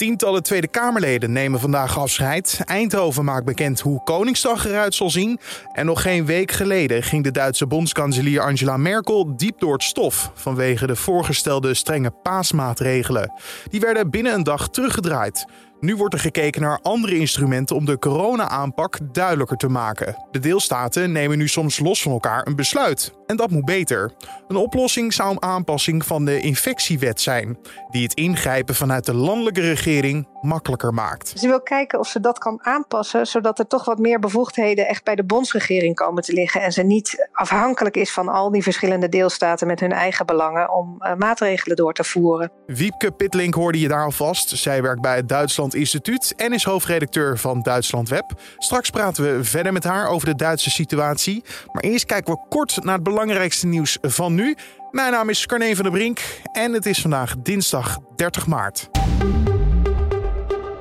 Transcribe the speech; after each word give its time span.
Tientallen 0.00 0.42
Tweede 0.42 0.68
Kamerleden 0.68 1.32
nemen 1.32 1.60
vandaag 1.60 1.98
afscheid. 1.98 2.60
Eindhoven 2.64 3.24
maakt 3.24 3.44
bekend 3.44 3.80
hoe 3.80 4.02
Koningsdag 4.04 4.66
eruit 4.66 4.94
zal 4.94 5.10
zien. 5.10 5.38
En 5.72 5.86
nog 5.86 6.02
geen 6.02 6.26
week 6.26 6.50
geleden 6.50 7.02
ging 7.02 7.24
de 7.24 7.30
Duitse 7.30 7.66
bondskanselier 7.66 8.42
Angela 8.42 8.76
Merkel 8.76 9.36
diep 9.36 9.58
door 9.58 9.72
het 9.72 9.82
stof 9.82 10.30
vanwege 10.34 10.86
de 10.86 10.96
voorgestelde 10.96 11.74
strenge 11.74 12.10
paasmaatregelen. 12.10 13.32
Die 13.70 13.80
werden 13.80 14.10
binnen 14.10 14.34
een 14.34 14.42
dag 14.42 14.68
teruggedraaid. 14.68 15.46
Nu 15.80 15.96
wordt 15.96 16.14
er 16.14 16.20
gekeken 16.20 16.60
naar 16.60 16.78
andere 16.82 17.16
instrumenten 17.16 17.76
om 17.76 17.84
de 17.84 17.98
corona-aanpak 17.98 18.98
duidelijker 19.12 19.56
te 19.56 19.68
maken. 19.68 20.26
De 20.30 20.38
deelstaten 20.38 21.12
nemen 21.12 21.38
nu 21.38 21.48
soms 21.48 21.78
los 21.78 22.02
van 22.02 22.12
elkaar 22.12 22.46
een 22.46 22.56
besluit. 22.56 23.12
En 23.26 23.36
dat 23.36 23.50
moet 23.50 23.64
beter. 23.64 24.12
Een 24.48 24.56
oplossing 24.56 25.12
zou 25.12 25.30
een 25.30 25.42
aanpassing 25.42 26.06
van 26.06 26.24
de 26.24 26.40
infectiewet 26.40 27.20
zijn, 27.20 27.58
die 27.90 28.02
het 28.02 28.14
ingrijpen 28.14 28.74
vanuit 28.74 29.06
de 29.06 29.14
landelijke 29.14 29.60
regering 29.60 30.28
makkelijker 30.40 30.94
maakt. 30.94 31.32
Ze 31.36 31.48
wil 31.48 31.60
kijken 31.60 31.98
of 31.98 32.08
ze 32.08 32.20
dat 32.20 32.38
kan 32.38 32.58
aanpassen, 32.62 33.26
zodat 33.26 33.58
er 33.58 33.66
toch 33.66 33.84
wat 33.84 33.98
meer 33.98 34.18
bevoegdheden 34.18 34.88
echt 34.88 35.04
bij 35.04 35.14
de 35.14 35.24
bondsregering 35.24 35.94
komen 35.94 36.22
te 36.22 36.32
liggen. 36.32 36.62
En 36.62 36.72
ze 36.72 36.82
niet 36.82 37.28
afhankelijk 37.32 37.96
is 37.96 38.12
van 38.12 38.28
al 38.28 38.50
die 38.50 38.62
verschillende 38.62 39.08
deelstaten 39.08 39.66
met 39.66 39.80
hun 39.80 39.92
eigen 39.92 40.26
belangen 40.26 40.72
om 40.72 40.96
uh, 40.98 41.14
maatregelen 41.14 41.76
door 41.76 41.92
te 41.92 42.04
voeren. 42.04 42.52
Wiepke 42.66 43.10
Pitlink 43.10 43.54
hoorde 43.54 43.80
je 43.80 43.88
daar 43.88 44.04
alvast. 44.04 44.48
Zij 44.48 44.82
werkt 44.82 45.00
bij 45.00 45.16
het 45.16 45.28
Duitsland 45.28 45.74
Instituut 45.74 46.34
en 46.36 46.52
is 46.52 46.64
hoofdredacteur 46.64 47.38
van 47.38 47.62
Duitsland 47.62 48.08
Web. 48.08 48.32
Straks 48.58 48.90
praten 48.90 49.24
we 49.24 49.44
verder 49.44 49.72
met 49.72 49.84
haar 49.84 50.08
over 50.08 50.26
de 50.26 50.34
Duitse 50.34 50.70
situatie. 50.70 51.44
Maar 51.72 51.82
eerst 51.82 52.04
kijken 52.04 52.34
we 52.34 52.46
kort 52.48 52.84
naar 52.84 52.94
het 52.94 53.02
belangrijkste 53.02 53.66
nieuws 53.66 53.98
van 54.00 54.34
nu. 54.34 54.56
Mijn 54.90 55.12
naam 55.12 55.28
is 55.28 55.46
Carne 55.46 55.74
van 55.74 55.84
der 55.84 55.92
Brink 55.92 56.20
en 56.52 56.72
het 56.72 56.86
is 56.86 57.00
vandaag 57.00 57.34
dinsdag 57.38 57.98
30 58.16 58.46
maart. 58.46 58.90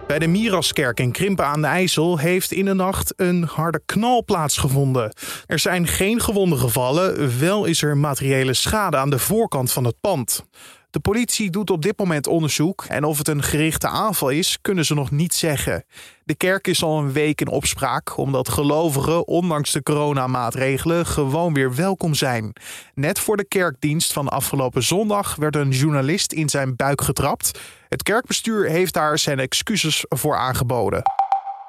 Bij 0.09 0.19
de 0.19 0.27
Miraskerk 0.27 0.99
in 0.99 1.11
Krimpen 1.11 1.45
aan 1.45 1.61
de 1.61 1.67
IJssel 1.67 2.17
heeft 2.17 2.51
in 2.51 2.65
de 2.65 2.73
nacht 2.73 3.13
een 3.15 3.43
harde 3.43 3.81
knal 3.85 4.23
plaatsgevonden. 4.23 5.13
Er 5.45 5.59
zijn 5.59 5.87
geen 5.87 6.19
gewonden 6.19 6.59
gevallen, 6.59 7.39
wel 7.39 7.65
is 7.65 7.81
er 7.81 7.97
materiële 7.97 8.53
schade 8.53 8.97
aan 8.97 9.09
de 9.09 9.19
voorkant 9.19 9.71
van 9.71 9.83
het 9.83 9.99
pand. 10.01 10.45
De 10.91 10.99
politie 10.99 11.49
doet 11.49 11.69
op 11.69 11.81
dit 11.81 11.97
moment 11.97 12.27
onderzoek 12.27 12.85
en 12.87 13.03
of 13.03 13.17
het 13.17 13.27
een 13.27 13.43
gerichte 13.43 13.87
aanval 13.87 14.29
is, 14.29 14.57
kunnen 14.61 14.85
ze 14.85 14.93
nog 14.93 15.11
niet 15.11 15.33
zeggen. 15.33 15.83
De 16.23 16.35
kerk 16.35 16.67
is 16.67 16.83
al 16.83 16.97
een 16.97 17.11
week 17.11 17.41
in 17.41 17.47
opspraak 17.47 18.17
omdat 18.17 18.49
gelovigen, 18.49 19.27
ondanks 19.27 19.71
de 19.71 19.83
coronamaatregelen, 19.83 21.05
gewoon 21.05 21.53
weer 21.53 21.75
welkom 21.75 22.13
zijn. 22.13 22.53
Net 22.93 23.19
voor 23.19 23.37
de 23.37 23.47
kerkdienst 23.47 24.13
van 24.13 24.29
afgelopen 24.29 24.83
zondag 24.83 25.35
werd 25.35 25.55
een 25.55 25.71
journalist 25.71 26.33
in 26.33 26.49
zijn 26.49 26.75
buik 26.75 27.01
getrapt. 27.01 27.59
Het 27.89 28.03
kerkbestuur 28.03 28.69
heeft 28.69 28.93
daar 28.93 29.19
zijn 29.19 29.39
excuses 29.39 30.05
voor 30.07 30.35
aangeboden. 30.35 31.01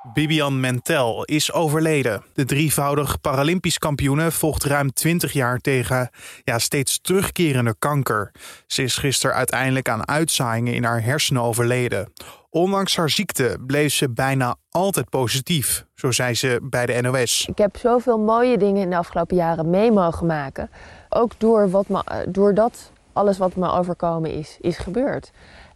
Bibian 0.03 0.61
Mentel 0.61 1.25
is 1.25 1.53
overleden. 1.53 2.23
De 2.34 2.45
drievoudig 2.45 3.20
Paralympisch 3.20 3.79
kampioene 3.79 4.31
vocht 4.31 4.65
ruim 4.65 4.92
20 4.92 5.33
jaar 5.33 5.59
tegen 5.59 6.11
ja, 6.45 6.59
steeds 6.59 7.01
terugkerende 7.01 7.75
kanker. 7.79 8.33
Ze 8.67 8.83
is 8.83 8.97
gisteren 8.97 9.37
uiteindelijk 9.37 9.89
aan 9.89 10.09
uitzaaiingen 10.09 10.75
in 10.75 10.84
haar 10.84 11.03
hersenen 11.03 11.42
overleden. 11.42 12.12
Ondanks 12.51 12.97
haar 12.97 13.11
ziekte 13.11 13.59
bleef 13.67 13.92
ze 13.92 14.11
bijna 14.11 14.57
altijd 14.70 15.09
positief, 15.09 15.84
zo 15.95 16.11
zei 16.11 16.35
ze 16.35 16.61
bij 16.62 16.87
de 16.87 17.01
NOS. 17.01 17.47
Ik 17.48 17.59
heb 17.59 17.77
zoveel 17.77 18.19
mooie 18.19 18.59
dingen 18.59 18.83
in 18.83 18.91
de 18.91 18.97
afgelopen 18.97 19.37
jaren 19.37 19.70
mee 19.70 19.92
mogen 19.92 20.27
maken. 20.27 20.70
Ook 21.09 21.33
door 21.39 21.70
wat 21.70 21.89
me, 21.89 22.27
doordat 22.29 22.92
alles 23.12 23.39
wat 23.39 23.57
me 23.57 23.70
overkomen 23.70 24.31
is, 24.33 24.57
is 24.61 24.79
gebeurd. 24.79 25.31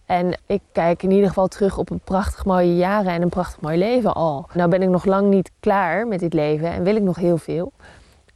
En 0.06 0.38
ik 0.46 0.60
kijk 0.72 1.02
in 1.02 1.10
ieder 1.10 1.28
geval 1.28 1.48
terug 1.48 1.78
op 1.78 1.90
een 1.90 2.00
prachtig 2.00 2.44
mooie 2.44 2.76
jaren 2.76 3.12
en 3.12 3.22
een 3.22 3.28
prachtig 3.28 3.60
mooi 3.60 3.78
leven 3.78 4.14
al. 4.14 4.48
Nou 4.52 4.70
ben 4.70 4.82
ik 4.82 4.88
nog 4.88 5.04
lang 5.04 5.30
niet 5.30 5.50
klaar 5.60 6.06
met 6.06 6.20
dit 6.20 6.32
leven 6.32 6.72
en 6.72 6.82
wil 6.82 6.96
ik 6.96 7.02
nog 7.02 7.16
heel 7.16 7.38
veel. 7.38 7.72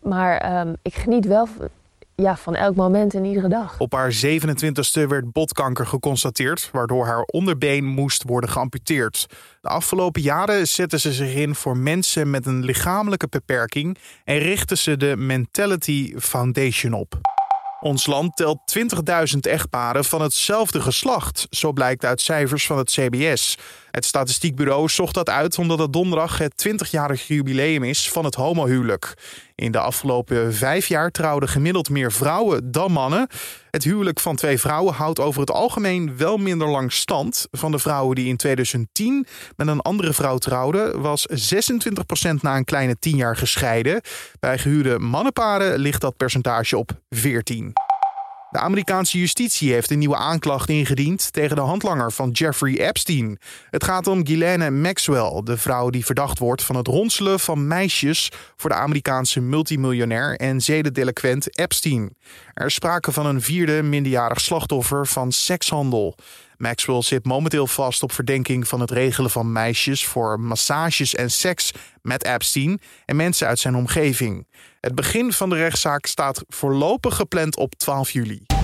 Maar 0.03 0.61
um, 0.61 0.77
ik 0.83 0.95
geniet 0.95 1.27
wel 1.27 1.49
ja, 2.23 2.37
van 2.37 2.55
elk 2.55 2.75
moment 2.75 3.15
en 3.15 3.25
iedere 3.25 3.49
dag. 3.49 3.79
Op 3.79 3.93
haar 3.93 4.13
27e 4.27 5.09
werd 5.09 5.33
botkanker 5.33 5.87
geconstateerd, 5.87 6.69
waardoor 6.73 7.07
haar 7.07 7.23
onderbeen 7.23 7.85
moest 7.85 8.23
worden 8.23 8.51
geamputeerd. 8.51 9.27
De 9.61 9.69
afgelopen 9.69 10.23
jaren 10.23 10.69
zette 10.69 10.99
ze 10.99 11.13
zich 11.13 11.35
in 11.35 11.55
voor 11.55 11.77
mensen 11.77 12.31
met 12.31 12.47
een 12.47 12.65
lichamelijke 12.65 13.29
beperking 13.29 13.99
en 14.25 14.39
richtte 14.39 14.77
ze 14.77 14.97
de 14.97 15.17
Mentality 15.17 16.15
Foundation 16.17 16.93
op. 16.93 17.38
Ons 17.81 18.07
land 18.07 18.37
telt 18.37 18.59
20.000 19.35 19.39
echtparen 19.41 20.05
van 20.05 20.23
hetzelfde 20.23 20.81
geslacht, 20.81 21.47
zo 21.51 21.73
blijkt 21.73 22.05
uit 22.05 22.21
cijfers 22.21 22.67
van 22.67 22.79
het 22.79 22.91
CBS. 22.91 23.59
Het 23.99 24.07
statistiekbureau 24.07 24.89
zocht 24.89 25.15
dat 25.15 25.29
uit 25.29 25.59
omdat 25.59 25.79
het 25.79 25.93
donderdag 25.93 26.39
het 26.39 26.69
20-jarig 26.69 27.27
jubileum 27.27 27.85
is 27.85 28.11
van 28.11 28.25
het 28.25 28.35
homohuwelijk. 28.35 29.15
In 29.55 29.73
de 29.73 29.79
afgelopen 29.79 30.55
vijf 30.55 30.87
jaar 30.87 31.11
trouwden 31.11 31.49
gemiddeld 31.49 31.91
meer 31.91 32.13
vrouwen 32.13 32.73
dan 32.73 32.93
mannen. 32.93 33.29
Het 33.71 33.85
huwelijk 33.85 34.21
van 34.21 34.37
twee 34.37 34.59
vrouwen 34.59 34.95
houdt 34.95 35.21
over 35.21 35.41
het 35.41 35.51
algemeen 35.51 36.17
wel 36.17 36.37
minder 36.37 36.69
lang 36.69 36.93
stand. 36.93 37.47
Van 37.51 37.71
de 37.71 37.79
vrouwen 37.79 38.15
die 38.15 38.29
in 38.29 38.37
2010 38.37 39.27
met 39.57 39.67
een 39.67 39.81
andere 39.81 40.13
vrouw 40.13 40.39
trouwden, 40.39 41.01
was 41.01 41.27
26% 41.31 42.35
na 42.41 42.57
een 42.57 42.65
kleine 42.65 42.99
10 42.99 43.17
jaar 43.17 43.37
gescheiden. 43.37 44.01
Bij 44.41 44.59
gehuwde 44.59 44.99
mannenparen 44.99 45.79
ligt 45.79 46.01
dat 46.01 46.17
percentage 46.17 46.77
op 46.77 46.91
14. 47.09 47.88
De 48.51 48.59
Amerikaanse 48.59 49.19
justitie 49.19 49.73
heeft 49.73 49.91
een 49.91 49.99
nieuwe 49.99 50.17
aanklacht 50.17 50.69
ingediend 50.69 51.33
tegen 51.33 51.57
de 51.57 51.63
handlanger 51.63 52.13
van 52.13 52.31
Jeffrey 52.31 52.87
Epstein. 52.89 53.39
Het 53.71 53.85
gaat 53.85 54.07
om 54.07 54.25
Ghislaine 54.25 54.71
Maxwell, 54.71 55.41
de 55.45 55.57
vrouw 55.57 55.91
die 55.91 56.05
verdacht 56.05 56.39
wordt 56.39 56.63
van 56.63 56.77
het 56.77 56.87
ronselen 56.87 57.41
van 57.41 57.67
meisjes 57.67 58.33
voor 58.57 58.71
de 58.71 58.77
Amerikaanse 58.77 59.41
multimiljonair 59.41 60.37
en 60.37 60.61
zedendeliquent 60.61 61.59
Epstein. 61.59 62.17
Er 62.59 62.67
is 62.67 62.75
sprake 62.75 63.13
van 63.13 63.27
een 63.27 63.43
vierde 63.43 63.83
minderjarig 63.83 64.41
slachtoffer 64.41 65.07
van 65.07 65.33
sekshandel. 65.33 66.15
Maxwell 66.57 67.03
zit 67.03 67.25
momenteel 67.25 67.67
vast 67.67 68.03
op 68.03 68.13
verdenking 68.13 68.69
van 68.69 68.81
het 68.81 68.91
regelen 68.91 69.31
van 69.31 69.53
meisjes 69.53 70.07
voor 70.07 70.41
massages 70.41 71.15
en 71.15 71.31
seks 71.31 71.73
met 72.03 72.25
Epstein 72.25 72.81
en 73.05 73.17
mensen 73.17 73.47
uit 73.47 73.59
zijn 73.59 73.75
omgeving. 73.75 74.47
Het 74.81 74.95
begin 74.95 75.33
van 75.33 75.51
de 75.51 75.57
rechtszaak 75.57 76.07
staat 76.07 76.45
voorlopig 76.49 77.17
gepland 77.17 77.57
op 77.57 77.75
12 77.75 78.11
juli. 78.11 78.58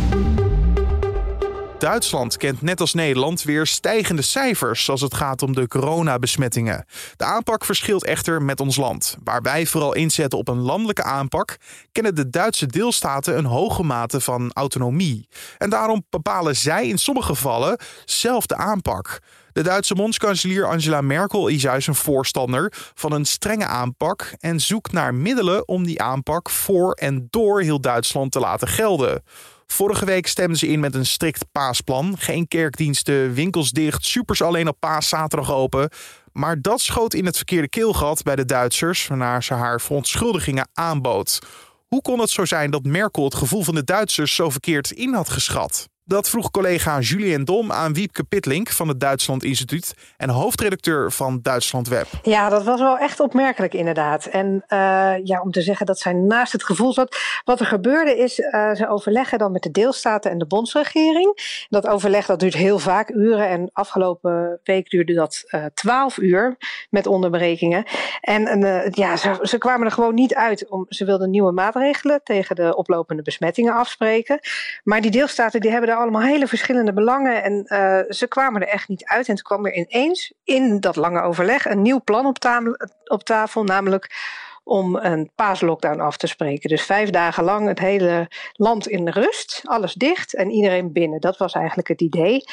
Duitsland 1.85 2.37
kent 2.37 2.63
net 2.63 2.81
als 2.81 2.95
Nederland 2.95 3.43
weer 3.43 3.67
stijgende 3.67 4.23
cijfers 4.23 4.91
als 4.91 5.01
het 5.01 5.15
gaat 5.15 5.43
om 5.43 5.55
de 5.55 5.69
coronabesmettingen. 5.69 6.85
De 7.17 7.25
aanpak 7.25 7.65
verschilt 7.65 8.05
echter 8.05 8.43
met 8.43 8.61
ons 8.61 8.77
land. 8.77 9.17
Waar 9.25 9.43
wij 9.43 9.67
vooral 9.67 9.95
inzetten 9.95 10.39
op 10.39 10.49
een 10.49 10.61
landelijke 10.61 11.03
aanpak, 11.03 11.57
kennen 11.93 12.15
de 12.15 12.31
Duitse 12.31 12.67
deelstaten 12.67 13.39
een 13.39 13.45
hoge 13.45 13.83
mate 13.83 14.21
van 14.21 14.51
autonomie. 14.53 15.29
En 15.59 15.71
daarom 15.71 16.05
bepalen 16.11 16.57
zij 16.57 16.89
in 16.89 16.99
sommige 16.99 17.27
gevallen 17.27 17.79
zelf 18.05 18.47
de 18.47 18.57
aanpak. 18.57 19.21
De 19.53 19.63
Duitse 19.63 19.95
bondskanselier 19.95 20.67
Angela 20.67 21.01
Merkel 21.01 21.49
is 21.49 21.63
juist 21.63 21.89
een 21.89 21.95
voorstander 21.95 22.73
van 22.95 23.13
een 23.13 23.25
strenge 23.25 23.67
aanpak 23.67 24.35
en 24.39 24.61
zoekt 24.61 24.93
naar 24.93 25.15
middelen 25.15 25.69
om 25.69 25.85
die 25.85 26.03
aanpak 26.03 26.51
voor 26.51 26.93
en 26.93 27.27
door 27.31 27.61
heel 27.61 27.81
Duitsland 27.81 28.33
te 28.33 28.41
laten 28.41 28.69
gelden. 28.69 29.23
Vorige 29.67 30.05
week 30.05 30.27
stemden 30.27 30.59
ze 30.59 30.67
in 30.67 30.81
met 30.81 30.95
een 30.95 31.07
strikt 31.07 31.45
paasplan. 31.53 32.15
Geen 32.19 32.49
kerkdiensten, 32.49 33.33
winkels 33.33 33.71
dicht, 33.71 34.05
supers 34.05 34.43
alleen 34.43 34.69
op 34.69 34.77
paaszaterdag 34.81 35.53
open. 35.53 35.91
Maar 36.33 36.61
dat 36.61 36.81
schoot 36.81 37.15
in 37.15 37.27
het 37.27 37.37
verkeerde 37.37 37.69
keelgat 37.69 38.23
bij 38.23 38.37
de 38.37 38.45
Duitsers, 38.45 39.07
waarna 39.07 39.41
ze 39.41 39.55
haar 39.55 39.81
verontschuldigingen 39.81 40.69
aanbood. 40.73 41.39
Hoe 41.87 42.03
kon 42.03 42.21
het 42.21 42.31
zo 42.31 42.45
zijn 42.45 42.71
dat 42.71 42.85
Merkel 42.85 43.25
het 43.25 43.35
gevoel 43.35 43.63
van 43.63 43.75
de 43.75 43.85
Duitsers 43.85 44.35
zo 44.35 44.51
verkeerd 44.51 44.91
in 44.91 45.15
had 45.15 45.29
geschat? 45.29 45.89
Dat 46.07 46.29
vroeg 46.29 46.51
collega 46.51 47.01
Julien 47.01 47.45
Dom 47.45 47.73
aan 47.73 47.95
Wiepke 47.95 48.25
Pitlink 48.25 48.69
van 48.69 48.89
het 48.89 49.01
Duitsland 49.01 49.45
Instituut 49.45 49.95
en 50.17 50.29
hoofdredacteur 50.29 51.13
van 51.13 51.39
Duitsland 51.43 51.89
Web. 51.89 52.07
Ja, 52.23 52.49
dat 52.49 52.65
was 52.65 52.81
wel 52.81 52.99
echt 52.99 53.21
opmerkelijk 53.21 53.75
inderdaad. 53.75 54.27
En 54.27 54.65
uh, 54.69 55.15
ja, 55.25 55.41
om 55.41 55.51
te 55.51 55.63
zeggen 55.63 55.87
dat 55.87 55.99
zij 55.99 56.13
naast 56.13 56.53
het 56.53 56.65
gevoel 56.65 56.93
zat. 56.93 57.17
Wat 57.45 57.61
er 57.61 57.67
gebeurde 57.67 58.19
is, 58.19 58.39
uh, 58.39 58.75
ze 58.75 58.89
overleggen 58.89 59.39
dan 59.39 59.53
met 59.53 59.63
de 59.63 59.71
deelstaten 59.71 60.31
en 60.31 60.39
de 60.39 60.47
bondsregering. 60.47 61.65
Dat 61.69 61.87
overleg 61.87 62.27
dat 62.27 62.41
duurt 62.41 62.55
heel 62.55 62.79
vaak 62.79 63.11
uren 63.11 63.49
en 63.49 63.71
afgelopen 63.73 64.61
week 64.65 64.91
duurde 64.91 65.15
dat 65.15 65.43
uh, 65.47 65.65
twaalf 65.75 66.19
uur 66.19 66.57
met 66.91 67.07
onderbrekingen. 67.07 67.85
En 68.21 68.61
ja, 68.91 69.17
ze, 69.17 69.39
ze, 69.43 69.59
kwamen 69.59 69.87
er 69.87 69.93
gewoon 69.93 70.15
niet 70.15 70.35
uit. 70.35 70.69
Om, 70.69 70.87
ze 70.89 71.05
wilden 71.05 71.31
nieuwe 71.31 71.53
maatregelen 71.53 72.21
tegen 72.25 72.57
de 72.57 72.77
oplopende 72.77 73.23
besmettingen 73.23 73.75
afspreken. 73.75 74.39
Maar 74.83 75.01
die 75.01 75.11
deelstaten 75.11 75.61
die 75.61 75.71
hebben 75.71 75.93
allemaal 75.97 76.23
hele 76.23 76.47
verschillende 76.47 76.93
belangen 76.93 77.43
en 77.43 77.53
uh, 77.53 78.01
ze 78.09 78.27
kwamen 78.29 78.63
er 78.63 78.69
echt 78.69 78.89
niet 78.89 79.05
uit. 79.05 79.29
En 79.29 79.35
toen 79.35 79.45
kwam 79.45 79.67
er 79.67 79.75
ineens 79.75 80.33
in 80.45 80.81
dat 80.81 80.97
lange 80.97 81.23
overleg 81.23 81.67
een 81.67 81.83
nieuw 81.83 82.01
plan 82.05 82.27
op, 83.05 83.23
tafel, 83.23 83.65
namelijk 83.65 84.11
om 84.65 84.97
een 84.97 85.31
paaslockdown 85.35 86.01
af 86.01 86.17
te 86.17 86.27
spreken. 86.27 86.69
Dus 86.69 86.83
vijf 86.83 87.11
dagen 87.11 87.45
lang 87.45 87.69
het 87.69 87.79
hele 87.79 88.29
land 88.53 88.89
in 88.89 89.09
rust, 89.09 89.61
alles 89.65 89.95
dicht 89.95 90.35
en 90.35 90.51
iedereen 90.51 90.93
binnen. 90.93 91.21
Dat 91.21 91.37
was 91.37 91.53
eigenlijk 91.53 91.89
het 91.89 92.01
idee. 92.01 92.45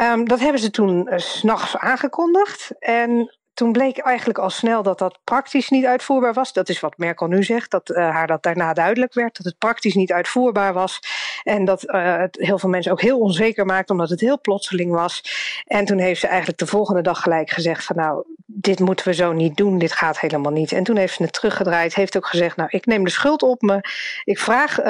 Um, 0.00 0.28
dat 0.28 0.40
hebben 0.40 0.60
ze 0.60 0.70
toen 0.70 1.08
uh, 1.10 1.18
s'nachts 1.18 1.76
aangekondigd. 1.76 2.70
En 2.78 3.36
toen 3.54 3.72
bleek 3.72 3.98
eigenlijk 3.98 4.38
al 4.38 4.50
snel 4.50 4.82
dat 4.82 4.98
dat 4.98 5.18
praktisch 5.24 5.68
niet 5.68 5.84
uitvoerbaar 5.84 6.32
was. 6.32 6.52
Dat 6.52 6.68
is 6.68 6.80
wat 6.80 6.98
Merkel 6.98 7.26
nu 7.26 7.42
zegt, 7.42 7.70
dat 7.70 7.90
uh, 7.90 7.96
haar 7.96 8.26
dat 8.26 8.42
daarna 8.42 8.72
duidelijk 8.72 9.14
werd. 9.14 9.36
Dat 9.36 9.46
het 9.46 9.58
praktisch 9.58 9.94
niet 9.94 10.12
uitvoerbaar 10.12 10.72
was. 10.72 11.00
En 11.42 11.64
dat 11.64 11.84
uh, 11.84 12.16
het 12.16 12.36
heel 12.40 12.58
veel 12.58 12.68
mensen 12.68 12.92
ook 12.92 13.00
heel 13.00 13.18
onzeker 13.18 13.66
maakte, 13.66 13.92
omdat 13.92 14.10
het 14.10 14.20
heel 14.20 14.40
plotseling 14.40 14.92
was. 14.92 15.24
En 15.66 15.84
toen 15.84 15.98
heeft 15.98 16.20
ze 16.20 16.26
eigenlijk 16.26 16.58
de 16.58 16.66
volgende 16.66 17.02
dag 17.02 17.22
gelijk 17.22 17.50
gezegd 17.50 17.84
van 17.84 17.96
nou, 17.96 18.24
dit 18.46 18.80
moeten 18.80 19.06
we 19.06 19.14
zo 19.14 19.32
niet 19.32 19.56
doen, 19.56 19.78
dit 19.78 19.92
gaat 19.92 20.20
helemaal 20.20 20.52
niet. 20.52 20.72
En 20.72 20.84
toen 20.84 20.96
heeft 20.96 21.14
ze 21.14 21.22
het 21.22 21.32
teruggedraaid, 21.32 21.94
heeft 21.94 22.16
ook 22.16 22.26
gezegd 22.26 22.56
nou, 22.56 22.68
ik 22.72 22.86
neem 22.86 23.04
de 23.04 23.10
schuld 23.10 23.42
op 23.42 23.62
me. 23.62 23.80
Ik 24.24 24.38
vraag 24.38 24.78
uh, 24.78 24.86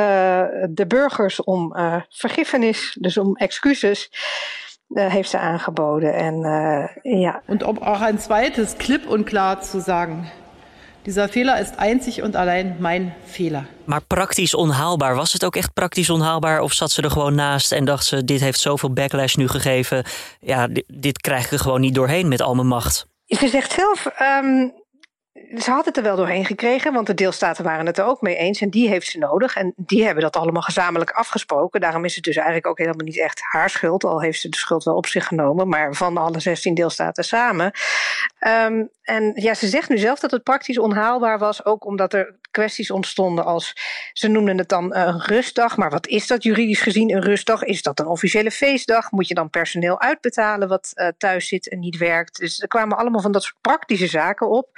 de 0.70 0.87
burgers 0.87 1.44
om 1.44 1.75
vergiffenis, 2.09 2.97
dus 3.00 3.17
om 3.17 3.37
excuses. 3.37 4.11
Uh, 4.94 5.06
heeft 5.06 5.30
ze 5.30 5.38
aangeboden. 5.38 6.14
En 6.14 6.34
uh, 7.04 7.20
ja. 7.20 7.42
Und 7.46 7.62
um 7.62 7.78
auch 7.78 8.00
ein 8.00 8.18
zweites 8.18 8.76
klipp 8.76 9.08
und 9.08 9.24
klar 9.24 9.60
zu 9.60 9.80
sagen. 9.80 10.30
Dieser 11.04 11.28
Fehler 11.28 11.60
ist 11.60 11.78
einzig 11.78 12.22
und 12.22 12.36
allein 12.36 12.76
mijn 12.78 13.14
Fehler. 13.24 13.66
Maar 13.84 14.00
praktisch 14.06 14.54
onhaalbaar, 14.54 15.14
was 15.14 15.32
het 15.32 15.44
ook 15.44 15.56
echt 15.56 15.72
praktisch 15.72 16.10
onhaalbaar? 16.10 16.60
Of 16.60 16.72
zat 16.72 16.90
ze 16.90 17.02
er 17.02 17.10
gewoon 17.10 17.34
naast 17.34 17.72
en 17.72 17.84
dacht 17.84 18.04
ze: 18.04 18.24
dit 18.24 18.40
heeft 18.40 18.60
zoveel 18.60 18.92
backlash 18.92 19.34
nu 19.34 19.48
gegeven. 19.48 20.04
Ja, 20.40 20.66
dit, 20.66 20.84
dit 20.86 21.20
krijg 21.20 21.44
ik 21.44 21.50
er 21.50 21.58
gewoon 21.58 21.80
niet 21.80 21.94
doorheen 21.94 22.28
met 22.28 22.42
al 22.42 22.54
mijn 22.54 22.66
macht. 22.66 23.06
Ze 23.26 23.48
zegt 23.48 23.72
zelf: 23.72 24.06
um, 24.42 24.72
ze 25.56 25.70
had 25.70 25.84
het 25.84 25.96
er 25.96 26.02
wel 26.02 26.16
doorheen 26.16 26.44
gekregen, 26.44 26.92
want 26.92 27.06
de 27.06 27.14
deelstaten 27.14 27.64
waren 27.64 27.86
het 27.86 27.98
er 27.98 28.04
ook 28.04 28.20
mee 28.20 28.36
eens. 28.36 28.60
En 28.60 28.70
die 28.70 28.88
heeft 28.88 29.06
ze 29.06 29.18
nodig. 29.18 29.56
En 29.56 29.72
die 29.76 30.04
hebben 30.04 30.22
dat 30.22 30.36
allemaal 30.36 30.62
gezamenlijk 30.62 31.10
afgesproken. 31.10 31.80
Daarom 31.80 32.04
is 32.04 32.14
het 32.14 32.24
dus 32.24 32.36
eigenlijk 32.36 32.66
ook 32.66 32.78
helemaal 32.78 33.04
niet 33.04 33.18
echt 33.18 33.40
haar 33.42 33.70
schuld. 33.70 34.04
Al 34.04 34.20
heeft 34.20 34.40
ze 34.40 34.48
de 34.48 34.56
schuld 34.56 34.84
wel 34.84 34.96
op 34.96 35.06
zich 35.06 35.26
genomen, 35.26 35.68
maar 35.68 35.94
van 35.94 36.16
alle 36.16 36.40
16 36.40 36.74
deelstaten 36.74 37.24
samen. 37.24 37.72
Um, 38.40 38.90
en 39.02 39.32
ja, 39.34 39.54
ze 39.54 39.68
zegt 39.68 39.88
nu 39.88 39.98
zelf 39.98 40.20
dat 40.20 40.30
het 40.30 40.42
praktisch 40.42 40.78
onhaalbaar 40.78 41.38
was, 41.38 41.64
ook 41.64 41.84
omdat 41.84 42.12
er 42.12 42.34
kwesties 42.52 42.90
ontstonden 42.90 43.44
als, 43.44 43.76
ze 44.12 44.28
noemden 44.28 44.58
het 44.58 44.68
dan 44.68 44.94
een 44.94 45.20
rustdag, 45.20 45.76
maar 45.76 45.90
wat 45.90 46.06
is 46.06 46.26
dat 46.26 46.42
juridisch 46.42 46.80
gezien 46.80 47.10
een 47.10 47.22
rustdag? 47.22 47.62
Is 47.62 47.82
dat 47.82 48.00
een 48.00 48.06
officiële 48.06 48.50
feestdag? 48.50 49.10
Moet 49.10 49.28
je 49.28 49.34
dan 49.34 49.50
personeel 49.50 50.00
uitbetalen 50.00 50.68
wat 50.68 50.90
uh, 50.94 51.08
thuis 51.18 51.48
zit 51.48 51.68
en 51.68 51.78
niet 51.78 51.96
werkt? 51.96 52.38
Dus 52.38 52.60
er 52.60 52.68
kwamen 52.68 52.96
allemaal 52.96 53.20
van 53.20 53.32
dat 53.32 53.42
soort 53.42 53.60
praktische 53.60 54.06
zaken 54.06 54.48
op. 54.48 54.68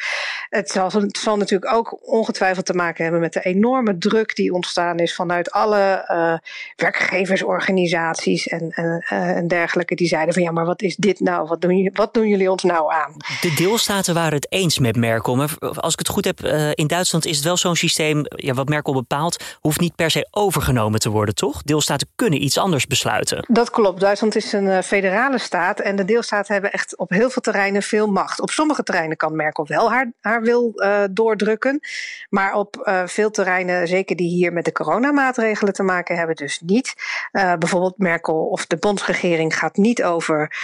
Het 0.54 0.70
zal, 0.70 0.90
het 0.90 1.18
zal 1.18 1.36
natuurlijk 1.36 1.74
ook 1.74 1.98
ongetwijfeld 2.00 2.66
te 2.66 2.74
maken 2.74 3.02
hebben 3.02 3.20
met 3.20 3.32
de 3.32 3.40
enorme 3.40 3.98
druk 3.98 4.36
die 4.36 4.52
ontstaan 4.52 4.98
is 4.98 5.14
vanuit 5.14 5.50
alle 5.50 6.08
uh, 6.10 6.50
werkgeversorganisaties 6.76 8.48
en, 8.48 8.70
en, 8.70 9.06
uh, 9.12 9.36
en 9.36 9.48
dergelijke, 9.48 9.94
die 9.94 10.08
zeiden 10.08 10.34
van 10.34 10.42
ja, 10.42 10.50
maar 10.50 10.64
wat 10.64 10.82
is 10.82 10.96
dit 10.96 11.20
nou? 11.20 11.48
Wat 11.48 11.60
doen, 11.60 11.90
wat 11.92 12.14
doen 12.14 12.28
jullie 12.28 12.50
ons 12.50 12.62
nou 12.62 12.92
aan? 12.92 13.12
De 13.40 13.54
deelstaten 13.56 14.14
waren 14.14 14.32
het 14.32 14.46
eens 14.52 14.78
met 14.78 14.96
Merkel. 14.96 15.36
Maar 15.36 15.56
als 15.58 15.92
ik 15.92 15.98
het 15.98 16.08
goed 16.08 16.24
heb, 16.24 16.44
uh, 16.44 16.70
in 16.74 16.86
Duitsland 16.86 17.26
is 17.26 17.36
het 17.36 17.44
wel 17.44 17.56
zo'n 17.56 17.76
systeem, 17.76 18.22
ja, 18.24 18.54
wat 18.54 18.68
Merkel 18.68 18.92
bepaalt, 18.92 19.44
hoeft 19.60 19.80
niet 19.80 19.94
per 19.94 20.10
se 20.10 20.28
overgenomen 20.30 21.00
te 21.00 21.10
worden, 21.10 21.34
toch? 21.34 21.62
Deelstaten 21.62 22.08
kunnen 22.14 22.42
iets 22.42 22.58
anders 22.58 22.86
besluiten. 22.86 23.44
Dat 23.48 23.70
klopt. 23.70 24.00
Duitsland 24.00 24.36
is 24.36 24.52
een 24.52 24.66
uh, 24.66 24.80
federale 24.80 25.38
staat 25.38 25.80
en 25.80 25.96
de 25.96 26.04
deelstaten 26.04 26.52
hebben 26.52 26.72
echt 26.72 26.96
op 26.96 27.10
heel 27.10 27.30
veel 27.30 27.42
terreinen 27.42 27.82
veel 27.82 28.06
macht. 28.06 28.40
Op 28.40 28.50
sommige 28.50 28.82
terreinen 28.82 29.16
kan 29.16 29.36
Merkel 29.36 29.66
wel 29.66 29.90
haar, 29.90 30.12
haar 30.20 30.42
wil 30.44 30.72
uh, 30.74 31.02
doordrukken, 31.10 31.80
maar 32.28 32.54
op 32.54 33.02
veel 33.06 33.30
terreinen, 33.30 33.88
zeker 33.88 34.16
die 34.16 34.28
hier 34.28 34.52
met 34.52 34.64
de 34.64 34.72
coronamaatregelen 34.72 35.72
te 35.72 35.82
maken 35.82 36.16
hebben, 36.16 36.36
dus 36.36 36.60
niet. 36.66 36.94
bijvoorbeeld 37.32 37.98
Merkel 37.98 38.46
of 38.46 38.66
de 38.66 38.76
bondsregering 38.76 39.56
gaat 39.56 39.76
niet 39.76 40.02
over 40.04 40.56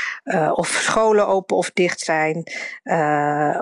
of 0.53 0.69
scholen 0.69 1.27
open 1.27 1.57
of 1.57 1.71
dicht 1.75 2.01
zijn. 2.01 2.37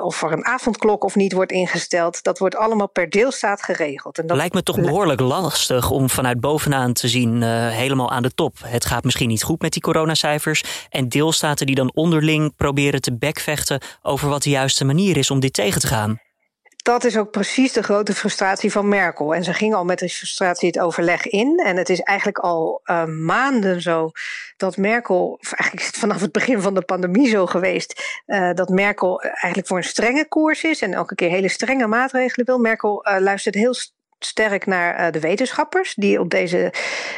Of 0.02 0.22
er 0.22 0.32
een 0.32 0.44
avondklok 0.44 1.04
of 1.04 1.14
niet 1.14 1.32
wordt 1.32 1.52
ingesteld. 1.52 2.22
Dat 2.22 2.38
wordt 2.38 2.56
allemaal 2.56 2.88
per 2.88 3.10
deelstaat 3.10 3.62
geregeld. 3.62 4.18
En 4.18 4.26
dat 4.26 4.36
lijkt 4.36 4.54
me 4.54 4.62
toch 4.62 4.80
behoorlijk 4.80 5.20
lastig 5.20 5.90
om 5.90 6.10
vanuit 6.10 6.40
bovenaan 6.40 6.92
te 6.92 7.08
zien, 7.08 7.42
helemaal 7.42 8.10
aan 8.10 8.22
de 8.22 8.34
top. 8.34 8.56
Het 8.64 8.84
gaat 8.84 9.04
misschien 9.04 9.28
niet 9.28 9.42
goed 9.42 9.62
met 9.62 9.72
die 9.72 9.82
coronacijfers. 9.82 10.86
En 10.90 11.08
deelstaten 11.08 11.66
die 11.66 11.74
dan 11.74 11.92
onderling 11.94 12.56
proberen 12.56 13.00
te 13.00 13.16
bekvechten 13.16 13.80
over 14.02 14.28
wat 14.28 14.42
de 14.42 14.50
juiste 14.50 14.84
manier 14.84 15.16
is 15.16 15.30
om 15.30 15.40
dit 15.40 15.52
tegen 15.52 15.80
te 15.80 15.86
gaan 15.86 16.07
dat 16.88 17.04
is 17.04 17.16
ook 17.16 17.30
precies 17.30 17.72
de 17.72 17.82
grote 17.82 18.14
frustratie 18.14 18.72
van 18.72 18.88
Merkel. 18.88 19.34
En 19.34 19.44
ze 19.44 19.52
ging 19.52 19.74
al 19.74 19.84
met 19.84 19.98
die 19.98 20.08
frustratie 20.08 20.68
het 20.68 20.78
overleg 20.78 21.26
in. 21.26 21.58
En 21.58 21.76
het 21.76 21.88
is 21.88 22.00
eigenlijk 22.00 22.38
al 22.38 22.80
uh, 22.84 23.04
maanden 23.04 23.82
zo 23.82 24.10
dat 24.56 24.76
Merkel, 24.76 25.38
eigenlijk 25.40 25.80
is 25.80 25.86
het 25.86 25.96
vanaf 25.96 26.20
het 26.20 26.32
begin 26.32 26.60
van 26.60 26.74
de 26.74 26.82
pandemie 26.82 27.28
zo 27.28 27.46
geweest, 27.46 28.20
uh, 28.26 28.52
dat 28.54 28.68
Merkel 28.68 29.20
eigenlijk 29.20 29.66
voor 29.66 29.76
een 29.76 29.84
strenge 29.84 30.28
koers 30.28 30.64
is 30.64 30.82
en 30.82 30.94
elke 30.94 31.14
keer 31.14 31.30
hele 31.30 31.48
strenge 31.48 31.86
maatregelen 31.86 32.46
wil. 32.46 32.58
Merkel 32.58 33.08
uh, 33.08 33.18
luistert 33.18 33.54
heel 33.54 33.74
sterk 34.18 34.66
naar 34.66 35.12
de 35.12 35.20
wetenschappers, 35.20 35.94
die 35.94 36.20
op 36.20 36.30
deze, 36.30 36.72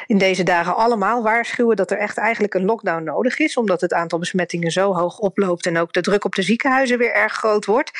in 0.07 0.19
deze 0.19 0.43
dagen 0.43 0.77
allemaal 0.77 1.23
waarschuwen 1.23 1.77
dat 1.77 1.91
er 1.91 1.99
echt 1.99 2.19
eigenlijk 2.19 2.55
een 2.55 2.65
lockdown 2.65 3.05
nodig 3.05 3.39
is, 3.39 3.57
omdat 3.57 3.81
het 3.81 3.93
aantal 3.93 4.19
besmettingen 4.19 4.71
zo 4.71 4.95
hoog 4.95 5.19
oploopt 5.19 5.67
en 5.67 5.79
ook 5.79 5.93
de 5.93 6.01
druk 6.01 6.25
op 6.25 6.35
de 6.35 6.43
ziekenhuizen 6.43 6.99
weer 6.99 7.15
erg 7.15 7.33
groot 7.33 7.65
wordt. 7.65 7.91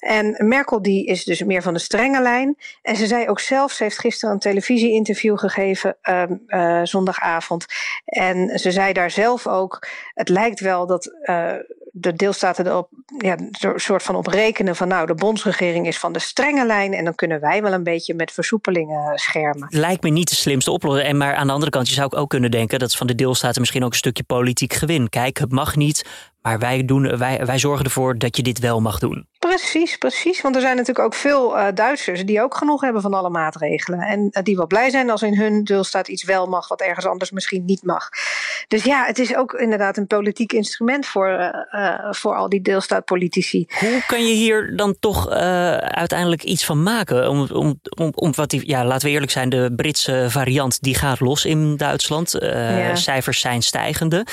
En 0.00 0.36
Merkel 0.38 0.82
die 0.82 1.06
is 1.06 1.24
dus 1.24 1.42
meer 1.42 1.62
van 1.62 1.72
de 1.72 1.80
strenge 1.80 2.22
lijn. 2.22 2.56
En 2.82 2.96
ze 2.96 3.06
zei 3.06 3.28
ook 3.28 3.40
zelf, 3.40 3.72
ze 3.72 3.82
heeft 3.82 3.98
gisteren 3.98 4.34
een 4.34 4.40
televisieinterview 4.40 5.38
gegeven 5.38 5.96
um, 6.02 6.42
uh, 6.46 6.80
zondagavond. 6.84 7.66
En 8.04 8.58
ze 8.58 8.70
zei 8.70 8.92
daar 8.92 9.10
zelf 9.10 9.46
ook, 9.46 9.88
het 10.14 10.28
lijkt 10.28 10.60
wel 10.60 10.86
dat 10.86 11.10
uh, 11.24 11.52
de 11.92 12.14
deelstaten 12.14 12.66
erop 12.66 12.88
ja, 13.18 13.36
soort 13.74 14.02
van 14.02 14.16
op 14.16 14.26
rekenen 14.26 14.76
van 14.76 14.88
nou, 14.88 15.06
de 15.06 15.14
bondsregering 15.14 15.86
is 15.86 15.98
van 15.98 16.12
de 16.12 16.18
strenge 16.18 16.66
lijn 16.66 16.92
en 16.92 17.04
dan 17.04 17.14
kunnen 17.14 17.40
wij 17.40 17.62
wel 17.62 17.72
een 17.72 17.82
beetje 17.82 18.14
met 18.14 18.32
versoepelingen 18.32 19.18
schermen. 19.18 19.66
Lijkt 19.70 20.02
me 20.02 20.10
niet 20.10 20.28
de 20.28 20.34
slimste 20.34 20.70
oplossing. 20.70 21.08
En 21.08 21.16
maar 21.16 21.34
aan 21.34 21.46
de 21.46 21.52
andere 21.52 21.70
kant, 21.70 21.88
je 21.88 21.94
zou 21.94 22.16
ook 22.16 22.30
kunnen 22.30 22.50
denken 22.50 22.78
dat 22.78 22.96
van 22.96 23.06
de 23.06 23.14
deelstaten 23.14 23.60
misschien 23.60 23.84
ook 23.84 23.90
een 23.90 23.96
stukje 23.96 24.22
politiek 24.22 24.72
gewin. 24.72 25.08
Kijk, 25.08 25.38
het 25.38 25.52
mag 25.52 25.76
niet, 25.76 26.04
maar 26.42 26.58
wij, 26.58 26.84
doen, 26.84 27.18
wij, 27.18 27.46
wij 27.46 27.58
zorgen 27.58 27.84
ervoor 27.84 28.18
dat 28.18 28.36
je 28.36 28.42
dit 28.42 28.58
wel 28.58 28.80
mag 28.80 28.98
doen. 28.98 29.28
Precies, 29.38 29.96
precies. 29.96 30.40
Want 30.40 30.54
er 30.54 30.60
zijn 30.60 30.76
natuurlijk 30.76 31.06
ook 31.06 31.14
veel 31.14 31.56
uh, 31.56 31.66
Duitsers 31.74 32.24
die 32.24 32.42
ook 32.42 32.56
genoeg 32.56 32.80
hebben 32.80 33.02
van 33.02 33.14
alle 33.14 33.30
maatregelen. 33.30 34.00
En 34.00 34.20
uh, 34.20 34.42
die 34.42 34.56
wel 34.56 34.66
blij 34.66 34.90
zijn 34.90 35.10
als 35.10 35.22
in 35.22 35.36
hun 35.36 35.64
deelstaat 35.64 36.08
iets 36.08 36.24
wel 36.24 36.46
mag, 36.46 36.68
wat 36.68 36.80
ergens 36.80 37.06
anders 37.06 37.30
misschien 37.30 37.64
niet 37.64 37.82
mag. 37.82 38.08
Dus 38.68 38.84
ja, 38.84 39.04
het 39.06 39.18
is 39.18 39.36
ook 39.36 39.52
inderdaad 39.52 39.96
een 39.96 40.06
politiek 40.06 40.52
instrument 40.52 41.06
voor, 41.06 41.28
uh, 41.72 42.12
voor 42.12 42.34
al 42.34 42.48
die 42.48 42.60
deelstaatpolitici. 42.60 43.66
Hoe 43.78 44.02
kan 44.06 44.26
je 44.26 44.34
hier 44.34 44.76
dan 44.76 44.96
toch 45.00 45.28
uiteindelijk 45.28 46.42
iets 46.42 46.64
van 46.64 46.82
maken? 46.82 47.28
Om, 47.28 47.48
om, 47.52 47.80
om, 47.98 48.10
om 48.14 48.34
wat 48.34 48.50
die, 48.50 48.68
ja, 48.68 48.84
laten 48.84 49.06
we 49.06 49.12
eerlijk 49.12 49.32
zijn, 49.32 49.48
de 49.48 49.72
Britse 49.76 50.26
variant 50.28 50.82
die 50.82 50.94
gaat 50.94 51.20
los 51.20 51.44
in 51.44 51.76
Duitsland. 51.76 52.36
Ja. 52.40 52.94
Cijfers 52.94 53.40
zijn 53.40 53.62
stijgende. 53.62 54.26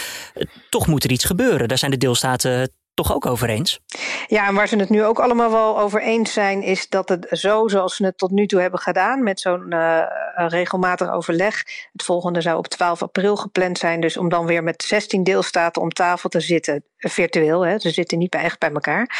toch 0.69 0.87
moet 0.87 1.03
er 1.03 1.11
iets 1.11 1.25
gebeuren. 1.25 1.67
Daar 1.67 1.77
zijn 1.77 1.91
de 1.91 1.96
deelstaten 1.97 2.69
toch 2.97 3.13
ook 3.13 3.25
over 3.25 3.49
eens? 3.49 3.79
Ja, 4.27 4.47
en 4.47 4.55
waar 4.55 4.67
ze 4.67 4.75
het 4.75 4.89
nu 4.89 5.03
ook 5.03 5.19
allemaal 5.19 5.51
wel 5.51 5.79
over 5.79 6.01
eens 6.01 6.33
zijn, 6.33 6.61
is 6.61 6.89
dat 6.89 7.09
het 7.09 7.27
zo 7.29 7.67
zoals 7.67 7.95
ze 7.95 8.05
het 8.05 8.17
tot 8.17 8.31
nu 8.31 8.47
toe 8.47 8.61
hebben 8.61 8.79
gedaan, 8.79 9.23
met 9.23 9.39
zo'n 9.39 9.65
uh, 9.73 10.03
regelmatig 10.35 11.11
overleg. 11.11 11.63
Het 11.91 12.03
volgende 12.03 12.41
zou 12.41 12.57
op 12.57 12.67
12 12.67 13.01
april 13.01 13.35
gepland 13.35 13.77
zijn, 13.77 14.01
dus 14.01 14.17
om 14.17 14.29
dan 14.29 14.45
weer 14.45 14.63
met 14.63 14.83
16 14.83 15.23
deelstaten 15.23 15.81
om 15.81 15.89
tafel 15.89 16.29
te 16.29 16.39
zitten, 16.39 16.83
virtueel, 16.97 17.65
hè, 17.65 17.79
ze 17.79 17.89
zitten 17.89 18.17
niet 18.17 18.29
bij, 18.29 18.41
echt 18.41 18.59
bij 18.59 18.71
elkaar. 18.71 19.15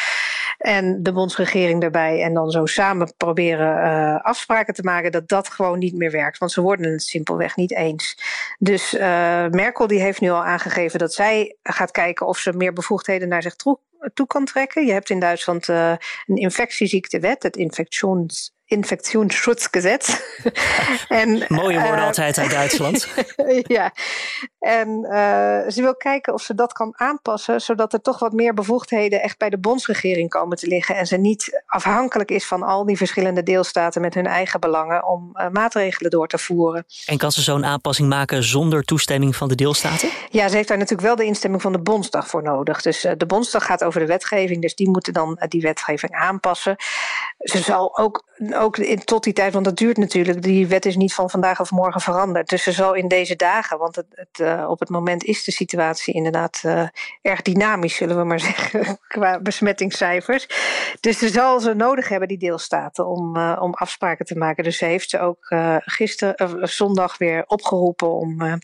En 0.57 1.03
de 1.03 1.12
bondsregering 1.12 1.84
erbij 1.84 2.24
en 2.24 2.34
dan 2.34 2.51
zo 2.51 2.65
samen 2.65 3.13
proberen 3.17 3.77
uh, 3.77 4.22
afspraken 4.22 4.74
te 4.74 4.84
maken, 4.84 5.12
dat 5.12 5.27
dat 5.27 5.50
gewoon 5.50 5.79
niet 5.79 5.96
meer 5.96 6.12
werkt, 6.12 6.38
want 6.38 6.51
ze 6.51 6.62
worden 6.62 6.91
het 6.91 7.03
simpelweg 7.03 7.55
niet 7.55 7.74
eens. 7.75 8.17
Dus 8.60 8.93
uh, 8.93 9.01
Merkel 9.48 9.88
die 9.88 10.01
heeft 10.01 10.22
nu 10.22 10.29
al 10.29 10.46
aangegeven 10.46 11.00
dat 11.00 11.13
zij 11.13 11.55
gaat 11.63 11.91
kijken 11.91 12.27
of 12.27 12.38
ze 12.38 12.53
meer 12.53 12.74
bevoegdheden 12.74 13.27
naar 13.27 13.41
zich 13.41 13.55
toe, 13.55 13.66
toe 14.13 14.27
kan 14.27 14.45
trekken. 14.45 14.85
Je 14.85 14.91
hebt 14.91 15.09
in 15.09 15.19
Duitsland 15.19 15.67
uh, 15.67 15.93
een 16.25 16.35
infectieziektewet, 16.35 17.43
het 17.43 17.57
Infections 17.57 18.55
Infectionsschutzgesetz. 18.67 20.19
en, 21.07 21.45
Mooie 21.47 21.79
woorden 21.79 22.00
uh, 22.00 22.05
altijd 22.05 22.38
uit 22.38 22.51
Duitsland. 22.51 23.07
ja, 23.77 23.93
en 24.59 24.89
uh, 24.89 25.69
ze 25.69 25.81
wil 25.81 25.95
kijken 25.95 26.33
of 26.33 26.41
ze 26.41 26.55
dat 26.55 26.74
kan 26.74 26.93
aanpassen, 26.95 27.62
zodat 27.62 27.93
er 27.93 28.01
toch 28.01 28.19
wat 28.19 28.33
meer 28.33 28.53
bevoegdheden 28.53 29.21
echt 29.21 29.38
bij 29.38 29.50
de 29.50 29.57
bondsregering 29.57 30.29
komen 30.29 30.57
te 30.57 30.67
liggen. 30.67 30.95
En 30.95 31.07
ze 31.07 31.17
niet 31.17 31.63
afhankelijk 31.65 32.31
is 32.31 32.45
van 32.45 32.63
al 32.63 32.86
die 32.86 32.97
verschillende 32.97 33.43
deelstaten 33.43 34.01
met 34.01 34.13
hun 34.13 34.25
eigen 34.25 34.59
belangen 34.59 35.07
om 35.07 35.31
uh, 35.33 35.50
maatregelen 35.50 36.12
door 36.12 36.27
te 36.27 36.38
voeren. 36.38 36.86
En 37.05 37.17
kan 37.17 37.31
ze 37.31 37.41
zo'n 37.41 37.65
aanpassing 37.65 38.09
maken 38.09 38.43
zonder 38.43 38.83
toestemming 38.83 39.36
van 39.36 39.47
de 39.47 39.55
deelstaten? 39.55 40.09
Ja, 40.29 40.47
ze 40.47 40.55
heeft 40.55 40.67
daar 40.67 40.77
natuurlijk 40.77 41.07
wel 41.07 41.15
de 41.15 41.25
instemming 41.25 41.62
van 41.62 41.71
de 41.71 41.81
Bondsdag 41.81 42.27
voor 42.27 42.43
nodig. 42.43 42.81
Dus 42.81 43.01
de 43.17 43.25
Bondsdag 43.25 43.65
gaat 43.65 43.83
over 43.83 44.00
de 44.00 44.05
wetgeving, 44.05 44.62
dus 44.62 44.75
die 44.75 44.89
moeten 44.89 45.13
dan 45.13 45.39
die 45.47 45.62
wetgeving 45.62 46.12
aanpassen. 46.12 46.75
Ze 47.38 47.57
zal 47.57 47.97
ook, 47.97 48.24
ook 48.57 48.77
in, 48.77 49.03
tot 49.03 49.23
die 49.23 49.33
tijd, 49.33 49.53
want 49.53 49.65
dat 49.65 49.77
duurt 49.77 49.97
natuurlijk, 49.97 50.41
die 50.41 50.67
wet 50.67 50.85
is 50.85 50.95
niet 50.95 51.13
van 51.13 51.29
vandaag 51.29 51.59
of 51.59 51.71
morgen 51.71 52.01
veranderd. 52.01 52.49
Dus 52.49 52.63
ze 52.63 52.71
zal 52.71 52.93
in 52.93 53.07
deze 53.07 53.35
dagen, 53.35 53.77
want 53.77 53.95
het, 53.95 54.05
het, 54.09 54.39
uh, 54.39 54.69
op 54.69 54.79
het 54.79 54.89
moment 54.89 55.23
is 55.23 55.43
de 55.43 55.51
situatie 55.51 56.13
inderdaad 56.13 56.61
uh, 56.65 56.87
erg 57.21 57.41
dynamisch, 57.41 57.95
zullen 57.95 58.17
we 58.17 58.23
maar 58.23 58.39
zeggen, 58.49 58.99
qua 59.07 59.39
besmettingscijfers. 59.39 60.47
Dus 60.99 61.17
ze 61.17 61.29
zal 61.29 61.59
ze 61.59 61.73
nodig 61.73 62.09
hebben, 62.09 62.27
die 62.27 62.37
deelstaten, 62.37 63.07
om, 63.07 63.37
uh, 63.37 63.57
om 63.61 63.73
afspraken 63.73 64.25
te 64.25 64.35
maken. 64.37 64.63
Dus 64.63 64.77
ze 64.77 64.85
heeft 64.85 65.09
ze 65.09 65.19
ook 65.19 65.55
gisteren, 65.79 66.67
zondag 66.69 67.17
weer 67.17 67.43
opgeroepen 67.47 68.11
om, 68.11 68.59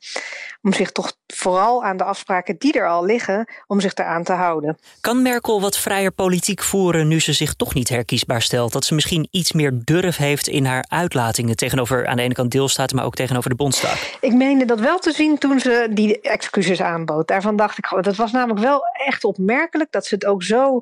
om 0.61 0.73
zich 0.73 0.91
toch 0.91 1.13
vooral 1.33 1.83
aan 1.83 1.97
de 1.97 2.03
afspraken 2.03 2.57
die 2.57 2.73
er 2.73 2.89
al 2.89 3.05
liggen, 3.05 3.47
om 3.67 3.79
zich 3.79 3.93
eraan 3.93 4.23
te 4.23 4.33
houden. 4.33 4.77
Kan 5.01 5.21
Merkel 5.21 5.61
wat 5.61 5.77
vrijer 5.77 6.11
politiek 6.11 6.63
voeren 6.63 7.07
nu 7.07 7.19
ze 7.19 7.33
zich 7.33 7.53
toch 7.53 7.73
niet 7.73 7.89
herkiesbaar 7.89 8.41
stelt? 8.41 8.71
Dat 8.73 8.85
ze 8.85 8.93
misschien 8.93 9.27
iets 9.31 9.51
meer 9.51 9.82
durf 9.83 10.17
heeft 10.17 10.47
in 10.47 10.65
haar 10.65 10.85
uitlatingen 10.89 11.55
tegenover 11.55 12.07
aan 12.07 12.15
de 12.15 12.21
ene 12.21 12.33
kant 12.33 12.51
deelstaten, 12.51 12.95
maar 12.95 13.05
ook 13.05 13.15
tegenover 13.15 13.49
de 13.49 13.55
Bondsdag? 13.55 14.17
Ik 14.21 14.33
meende 14.33 14.65
dat 14.65 14.79
wel 14.79 14.99
te 14.99 15.11
zien 15.11 15.37
toen 15.37 15.59
ze 15.59 15.87
die 15.91 16.21
excuses 16.21 16.81
aanbood. 16.81 17.27
Daarvan 17.27 17.55
dacht 17.55 17.77
ik, 17.77 18.03
dat 18.03 18.15
was 18.15 18.31
namelijk 18.31 18.59
wel 18.59 18.81
echt 19.05 19.23
opmerkelijk 19.23 19.91
dat 19.91 20.05
ze 20.05 20.15
het 20.15 20.25
ook 20.25 20.43
zo 20.43 20.75
uh, 20.75 20.81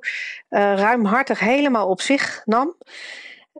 ruimhartig 0.75 1.39
helemaal 1.39 1.87
op 1.87 2.01
zich 2.01 2.41
nam. 2.45 2.75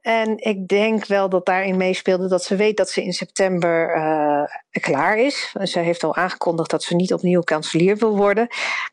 En 0.02 0.38
ik 0.38 0.68
denk 0.68 1.06
wel 1.06 1.30
dat 1.30 1.46
daarin 1.46 1.78
meespeelde 1.78 2.28
dat 2.28 2.44
ze 2.44 2.56
weet 2.56 2.78
dat 2.78 2.90
ze 2.90 3.04
in 3.04 3.14
september 3.14 3.96
uh, 3.96 4.44
klaar 4.82 5.18
is. 5.18 5.56
Ze 5.64 5.80
heeft 5.80 6.04
al 6.04 6.16
aangekondigd 6.16 6.70
dat 6.70 6.84
ze 6.84 6.96
niet 6.96 7.14
opnieuw 7.14 7.42
kanselier 7.42 7.98
wil 7.98 8.18
worden. 8.18 8.48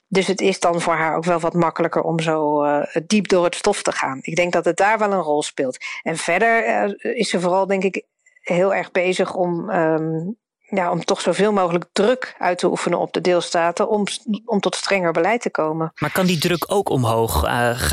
Dus 0.08 0.26
het 0.26 0.40
is 0.40 0.60
dan 0.60 0.80
voor 0.80 0.94
haar 0.94 1.16
ook 1.16 1.24
wel 1.24 1.38
wat 1.38 1.54
makkelijker 1.54 2.02
om 2.02 2.20
zo 2.20 2.64
uh, 2.64 2.86
diep 3.06 3.28
door 3.28 3.44
het 3.44 3.54
stof 3.54 3.82
te 3.82 3.92
gaan. 3.92 4.18
Ik 4.22 4.36
denk 4.36 4.52
dat 4.52 4.64
het 4.64 4.76
daar 4.76 4.98
wel 4.98 5.12
een 5.12 5.20
rol 5.20 5.42
speelt. 5.42 5.76
En 6.02 6.16
verder 6.16 6.68
uh, 6.68 7.16
is 7.16 7.30
ze 7.30 7.40
vooral, 7.40 7.66
denk 7.66 7.82
ik, 7.82 8.04
heel 8.40 8.74
erg 8.74 8.90
bezig 8.90 9.34
om. 9.34 9.70
Um, 9.70 10.36
ja, 10.70 10.90
om 10.90 11.04
toch 11.04 11.20
zoveel 11.20 11.52
mogelijk 11.52 11.84
druk 11.92 12.34
uit 12.38 12.58
te 12.58 12.66
oefenen 12.66 12.98
op 12.98 13.12
de 13.12 13.20
deelstaten 13.20 13.88
om, 13.88 14.04
om 14.44 14.60
tot 14.60 14.74
strenger 14.74 15.12
beleid 15.12 15.40
te 15.40 15.50
komen. 15.50 15.92
Maar 15.98 16.12
kan 16.12 16.26
die 16.26 16.38
druk 16.38 16.64
ook 16.72 16.88
omhoog, 16.88 17.44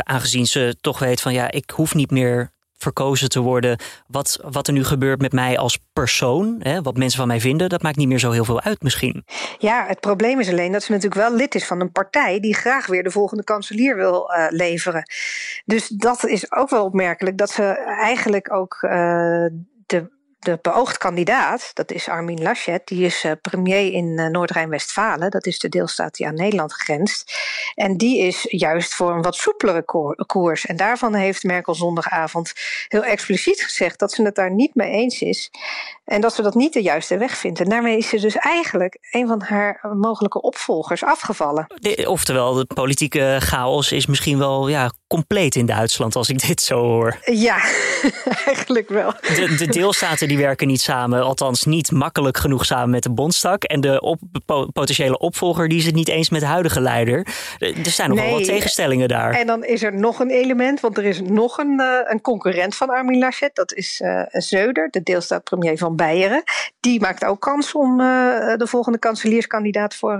aangezien 0.04 0.46
ze 0.46 0.78
toch 0.82 1.00
weet 1.00 1.22
van 1.22 1.34
ja, 1.34 1.52
ik 1.52 1.70
hoef 1.70 1.94
niet 1.94 2.12
meer 2.12 2.54
verkozen 2.78 3.30
te 3.30 3.40
worden. 3.40 3.80
Wat, 4.08 4.40
wat 4.44 4.68
er 4.68 4.74
nu 4.74 4.84
gebeurt 4.84 5.22
met 5.22 5.32
mij 5.32 5.58
als 5.58 5.80
persoon, 5.94 6.56
hè, 6.60 6.82
wat 6.82 6.98
mensen 6.98 7.20
van 7.20 7.28
mij 7.28 7.40
vinden, 7.40 7.70
dat 7.70 7.82
maakt 7.82 7.96
niet 7.96 8.08
meer 8.08 8.20
zo 8.20 8.32
heel 8.32 8.46
veel 8.46 8.62
uit 8.62 8.82
misschien. 8.82 9.26
Ja, 9.58 9.86
het 9.88 10.00
probleem 10.00 10.40
is 10.40 10.50
alleen 10.50 10.72
dat 10.72 10.84
ze 10.84 10.92
natuurlijk 10.92 11.22
wel 11.28 11.36
lid 11.36 11.56
is 11.56 11.66
van 11.66 11.80
een 11.80 11.92
partij 11.92 12.40
die 12.40 12.56
graag 12.56 12.88
weer 12.88 13.04
de 13.04 13.12
volgende 13.12 13.44
kanselier 13.44 13.96
wil 13.96 14.32
uh, 14.32 14.46
leveren. 14.50 15.04
Dus 15.66 15.88
dat 15.88 16.26
is 16.26 16.52
ook 16.52 16.70
wel 16.70 16.86
opmerkelijk 16.86 17.38
dat 17.38 17.50
ze 17.50 17.64
eigenlijk 18.00 18.54
ook 18.54 18.78
uh, 18.82 18.92
de 19.86 20.14
de 20.46 20.60
beoogd 20.62 20.98
kandidaat, 20.98 21.72
dat 21.74 21.92
is 21.92 22.10
Armin 22.10 22.42
Laschet, 22.42 22.88
die 22.88 23.06
is 23.06 23.24
uh, 23.24 23.32
premier 23.42 23.94
in 23.94 24.06
uh, 24.06 24.28
Noord-Rijn-Westfalen. 24.28 25.32
Dat 25.32 25.46
is 25.46 25.60
de 25.60 25.70
deelstaat 25.70 26.16
die 26.16 26.28
aan 26.28 26.36
Nederland 26.36 26.74
grenst. 26.74 27.34
En 27.76 27.98
die 27.98 28.20
is 28.20 28.46
juist 28.50 28.94
voor 28.94 29.12
een 29.12 29.22
wat 29.22 29.36
soepelere 29.36 29.86
koers. 30.26 30.66
En 30.66 30.76
daarvan 30.76 31.14
heeft 31.14 31.44
Merkel 31.44 31.76
zondagavond 31.76 32.54
heel 32.88 33.04
expliciet 33.04 33.64
gezegd 33.64 34.00
dat 34.00 34.12
ze 34.12 34.24
het 34.24 34.36
daar 34.36 34.52
niet 34.52 34.76
mee 34.76 34.92
eens 34.92 35.22
is. 35.22 35.52
En 36.06 36.22
dat 36.22 36.34
ze 36.34 36.42
dat 36.42 36.56
niet 36.56 36.74
de 36.74 36.82
juiste 36.82 37.18
weg 37.18 37.38
vindt. 37.38 37.60
En 37.60 37.70
daarmee 37.70 37.98
is 37.98 38.10
ze 38.10 38.20
dus 38.20 38.36
eigenlijk 38.36 38.98
een 39.12 39.28
van 39.28 39.42
haar 39.42 39.80
mogelijke 39.94 40.42
opvolgers 40.42 41.04
afgevallen. 41.04 41.66
De, 41.76 42.06
oftewel, 42.10 42.54
de 42.54 42.66
politieke 42.74 43.38
chaos 43.40 43.92
is 43.92 44.06
misschien 44.06 44.38
wel 44.38 44.68
ja, 44.68 44.92
compleet 45.08 45.56
in 45.56 45.66
Duitsland 45.66 46.16
als 46.16 46.30
ik 46.30 46.40
dit 46.48 46.62
zo 46.62 46.80
hoor. 46.80 47.18
Ja, 47.24 47.58
eigenlijk 48.46 48.90
wel. 48.90 49.14
De, 49.22 49.56
de 49.58 49.68
deelstaten 49.68 50.28
die 50.28 50.38
werken 50.38 50.68
niet 50.68 50.82
samen, 50.82 51.24
althans 51.24 51.64
niet 51.66 51.92
makkelijk 51.92 52.38
genoeg 52.38 52.66
samen 52.66 52.90
met 52.90 53.04
de 53.04 53.12
Bondstak. 53.12 53.64
En 53.64 53.82
de 53.82 54.02
op, 54.02 54.20
potentiële 54.74 55.18
opvolger 55.18 55.68
die 55.68 55.78
is 55.78 55.86
het 55.86 55.96
niet 55.96 56.10
eens 56.10 56.30
met 56.30 56.40
de 56.40 56.48
huidige 56.48 56.82
leider. 56.82 57.28
Er 57.58 57.76
zijn 57.84 58.10
nogal 58.10 58.26
nee, 58.26 58.34
wat 58.34 58.44
tegenstellingen 58.44 59.08
daar. 59.08 59.34
En 59.34 59.48
dan 59.48 59.64
is 59.64 59.84
er 59.84 59.94
nog 59.94 60.20
een 60.20 60.30
element, 60.30 60.80
want 60.80 60.98
er 60.98 61.06
is 61.06 61.22
nog 61.22 61.58
een, 61.58 61.80
uh, 61.82 62.00
een 62.04 62.22
concurrent 62.22 62.76
van 62.76 62.90
Armin 62.90 63.20
Laschet. 63.20 63.56
Dat 63.56 63.74
is 63.74 64.02
uh, 64.04 64.22
Zeuder, 64.30 64.88
de 64.92 65.04
deelstaatpremier 65.04 65.78
van 65.78 65.95
Die 66.80 67.00
maakt 67.00 67.26
ook 67.26 67.42
kans 67.42 67.74
om 67.74 68.00
uh, 68.00 68.08
de 68.56 68.68
volgende 68.68 69.00
kanselierskandidaat 69.00 69.96
voor 69.96 70.18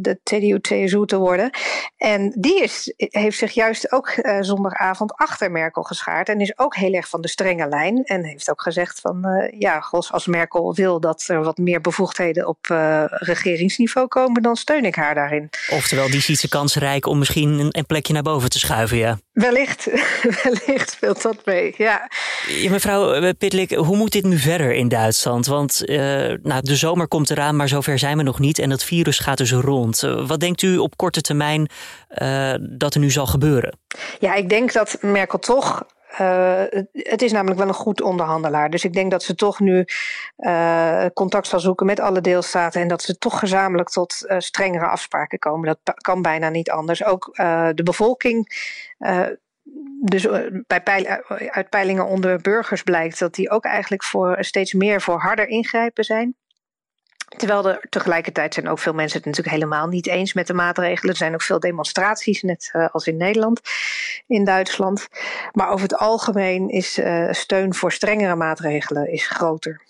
de 0.00 0.18
CDU-CSU 0.22 1.06
te 1.06 1.18
worden. 1.18 1.50
En 1.96 2.32
die 2.38 2.62
is, 2.62 2.92
heeft 2.96 3.38
zich 3.38 3.52
juist 3.52 3.92
ook 3.92 4.12
zondagavond 4.40 5.14
achter 5.14 5.50
Merkel 5.50 5.82
geschaard. 5.82 6.28
En 6.28 6.40
is 6.40 6.58
ook 6.58 6.76
heel 6.76 6.92
erg 6.92 7.08
van 7.08 7.20
de 7.20 7.28
strenge 7.28 7.68
lijn. 7.68 8.04
En 8.04 8.24
heeft 8.24 8.50
ook 8.50 8.62
gezegd 8.62 9.00
van 9.00 9.50
ja, 9.58 9.84
als 9.90 10.26
Merkel 10.26 10.74
wil 10.74 11.00
dat 11.00 11.24
er 11.26 11.42
wat 11.42 11.58
meer 11.58 11.80
bevoegdheden 11.80 12.46
op 12.46 12.66
regeringsniveau 13.08 14.06
komen, 14.06 14.42
dan 14.42 14.56
steun 14.56 14.84
ik 14.84 14.94
haar 14.94 15.14
daarin. 15.14 15.50
Oftewel, 15.70 16.10
die 16.10 16.20
ziet 16.20 16.38
ze 16.38 16.48
kansrijk 16.48 17.06
om 17.06 17.18
misschien 17.18 17.58
een, 17.58 17.68
een 17.70 17.86
plekje 17.86 18.12
naar 18.12 18.22
boven 18.22 18.50
te 18.50 18.58
schuiven, 18.58 18.96
ja. 18.96 19.18
Wellicht, 19.34 19.84
wellicht 20.42 20.90
speelt 20.90 21.22
dat 21.22 21.44
mee, 21.44 21.74
ja. 21.76 22.10
ja 22.48 22.70
mevrouw 22.70 23.32
Pitlik, 23.32 23.70
hoe 23.70 23.96
moet 23.96 24.12
dit 24.12 24.24
nu 24.24 24.38
verder 24.38 24.72
in 24.72 24.88
Duitsland? 24.88 25.46
Want 25.46 25.82
uh, 25.84 25.98
nou, 26.42 26.60
de 26.62 26.76
zomer 26.76 27.08
komt 27.08 27.30
eraan, 27.30 27.56
maar 27.56 27.68
zover 27.68 27.98
zijn 27.98 28.16
we 28.16 28.22
nog 28.22 28.38
niet. 28.38 28.58
En 28.58 28.70
het 28.70 28.84
virus 28.84 29.18
gaat 29.18 29.38
dus 29.38 29.52
rond. 29.52 30.02
Uh, 30.02 30.26
wat 30.26 30.40
denkt 30.40 30.62
u 30.62 30.76
op 30.76 30.96
korte 30.96 31.20
termijn 31.20 31.68
uh, 32.18 32.54
dat 32.60 32.94
er 32.94 33.00
nu 33.00 33.10
zal 33.10 33.26
gebeuren? 33.26 33.78
Ja, 34.20 34.34
ik 34.34 34.48
denk 34.48 34.72
dat 34.72 34.96
Merkel 35.00 35.38
toch 35.38 35.86
uh, 36.20 36.62
het 36.92 37.22
is 37.22 37.32
namelijk 37.32 37.58
wel 37.58 37.68
een 37.68 37.74
goed 37.74 38.02
onderhandelaar. 38.02 38.70
Dus 38.70 38.84
ik 38.84 38.92
denk 38.92 39.10
dat 39.10 39.22
ze 39.22 39.34
toch 39.34 39.60
nu 39.60 39.84
uh, 40.36 41.06
contact 41.14 41.46
zal 41.46 41.60
zoeken 41.60 41.86
met 41.86 42.00
alle 42.00 42.20
deelstaten. 42.20 42.80
En 42.80 42.88
dat 42.88 43.02
ze 43.02 43.18
toch 43.18 43.38
gezamenlijk 43.38 43.88
tot 43.88 44.24
uh, 44.26 44.38
strengere 44.38 44.86
afspraken 44.86 45.38
komen. 45.38 45.76
Dat 45.82 45.94
kan 46.00 46.22
bijna 46.22 46.48
niet 46.48 46.70
anders. 46.70 47.04
Ook 47.04 47.30
de 47.74 47.82
bevolking 47.84 48.48
dus 50.00 50.28
bij 50.66 50.82
peil, 50.82 51.06
uit 51.50 51.68
peilingen 51.68 52.06
onder 52.06 52.40
burgers 52.40 52.82
blijkt 52.82 53.18
dat 53.18 53.34
die 53.34 53.50
ook 53.50 53.64
eigenlijk 53.64 54.04
voor 54.04 54.36
steeds 54.40 54.72
meer 54.72 55.00
voor 55.00 55.18
harder 55.18 55.48
ingrijpen 55.48 56.04
zijn. 56.04 56.36
Terwijl 57.36 57.68
er 57.68 57.86
tegelijkertijd 57.88 58.54
zijn 58.54 58.68
ook 58.68 58.78
veel 58.78 58.92
mensen 58.92 59.16
het 59.16 59.26
natuurlijk 59.26 59.56
helemaal 59.56 59.86
niet 59.86 60.06
eens 60.06 60.32
met 60.32 60.46
de 60.46 60.54
maatregelen. 60.54 61.10
Er 61.10 61.16
zijn 61.16 61.34
ook 61.34 61.42
veel 61.42 61.60
demonstraties, 61.60 62.42
net 62.42 62.70
uh, 62.72 62.88
als 62.92 63.06
in 63.06 63.16
Nederland, 63.16 63.60
in 64.26 64.44
Duitsland. 64.44 65.08
Maar 65.52 65.68
over 65.68 65.82
het 65.82 65.96
algemeen 65.96 66.68
is 66.68 66.98
uh, 66.98 67.32
steun 67.32 67.74
voor 67.74 67.92
strengere 67.92 68.36
maatregelen 68.36 69.12
is 69.12 69.26
groter. 69.26 69.82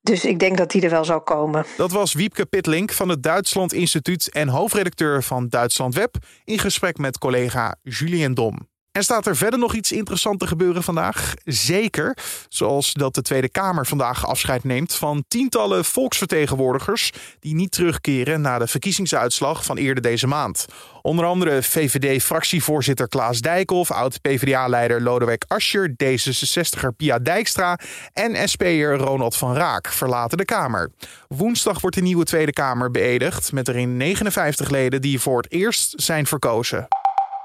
Dus 0.00 0.24
ik 0.24 0.38
denk 0.38 0.56
dat 0.56 0.70
die 0.70 0.82
er 0.82 0.90
wel 0.90 1.04
zal 1.04 1.20
komen. 1.20 1.64
Dat 1.76 1.92
was 1.92 2.12
Wiepke 2.12 2.46
Pitlink 2.46 2.92
van 2.92 3.08
het 3.08 3.22
Duitsland 3.22 3.72
Instituut 3.72 4.30
en 4.30 4.48
hoofdredacteur 4.48 5.22
van 5.22 5.48
Duitsland 5.48 5.94
Web 5.94 6.16
in 6.44 6.58
gesprek 6.58 6.98
met 6.98 7.18
collega 7.18 7.76
Julien 7.82 8.34
Dom. 8.34 8.70
En 8.92 9.02
staat 9.02 9.26
er 9.26 9.36
verder 9.36 9.58
nog 9.58 9.74
iets 9.74 9.92
interessants 9.92 10.38
te 10.38 10.46
gebeuren 10.46 10.82
vandaag? 10.82 11.34
Zeker, 11.44 12.16
zoals 12.48 12.92
dat 12.92 13.14
de 13.14 13.22
Tweede 13.22 13.48
Kamer 13.48 13.86
vandaag 13.86 14.26
afscheid 14.26 14.64
neemt 14.64 14.94
van 14.94 15.24
tientallen 15.28 15.84
volksvertegenwoordigers 15.84 17.12
die 17.40 17.54
niet 17.54 17.72
terugkeren 17.72 18.40
na 18.40 18.58
de 18.58 18.66
verkiezingsuitslag 18.66 19.64
van 19.64 19.76
eerder 19.76 20.02
deze 20.02 20.26
maand. 20.26 20.66
Onder 21.02 21.24
andere 21.24 21.62
VVD-fractievoorzitter 21.62 23.08
Klaas 23.08 23.40
Dijkhoff, 23.40 23.90
oud-PVDA-leider 23.90 25.02
Lodewijk 25.02 25.44
Asscher, 25.48 25.94
D66er 26.04 26.96
Pia 26.96 27.18
Dijkstra 27.18 27.78
en 28.12 28.48
SP'er 28.48 28.96
Ronald 28.96 29.36
van 29.36 29.54
Raak 29.54 29.88
verlaten 29.88 30.38
de 30.38 30.44
Kamer. 30.44 30.90
Woensdag 31.28 31.80
wordt 31.80 31.96
de 31.96 32.02
nieuwe 32.02 32.24
Tweede 32.24 32.52
Kamer 32.52 32.90
beëdigd 32.90 33.52
met 33.52 33.68
erin 33.68 33.96
59 33.96 34.70
leden 34.70 35.00
die 35.00 35.20
voor 35.20 35.42
het 35.42 35.52
eerst 35.52 35.92
zijn 35.96 36.26
verkozen. 36.26 36.88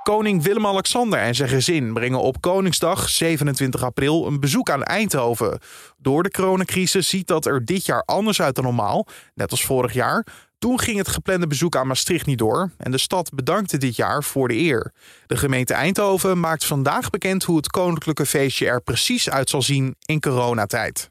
Koning 0.08 0.44
Willem-Alexander 0.44 1.20
en 1.20 1.36
zijn 1.36 1.50
gezin 1.50 1.94
brengen 1.94 2.22
op 2.22 2.42
Koningsdag 2.42 3.10
27 3.10 3.84
april 3.84 4.28
een 4.28 4.40
bezoek 4.40 4.70
aan 4.70 4.84
Eindhoven. 4.84 5.60
Door 5.98 6.24
de 6.24 6.32
coronacrisis 6.32 7.10
ziet 7.10 7.28
dat 7.28 7.46
er 7.46 7.66
dit 7.66 7.86
jaar 7.86 8.04
anders 8.06 8.42
uit 8.42 8.56
dan 8.56 8.64
normaal, 8.64 9.08
net 9.34 9.52
als 9.52 9.66
vorig 9.66 9.94
jaar. 9.94 10.26
Toen 10.60 10.80
ging 10.80 10.98
het 10.98 11.08
geplande 11.08 11.48
bezoek 11.48 11.76
aan 11.76 11.88
Maastricht 11.88 12.26
niet 12.26 12.38
door 12.38 12.72
en 12.78 12.92
de 12.92 12.98
stad 12.98 13.30
bedankte 13.34 13.78
dit 13.78 13.96
jaar 13.96 14.24
voor 14.24 14.48
de 14.48 14.56
eer. 14.56 14.94
De 15.26 15.38
gemeente 15.38 15.74
Eindhoven 15.74 16.40
maakt 16.40 16.66
vandaag 16.66 17.10
bekend 17.10 17.44
hoe 17.44 17.58
het 17.58 17.68
koninklijke 17.68 18.26
feestje 18.26 18.68
er 18.68 18.82
precies 18.82 19.30
uit 19.30 19.50
zal 19.50 19.62
zien 19.62 19.96
in 20.06 20.20
coronatijd. 20.20 21.08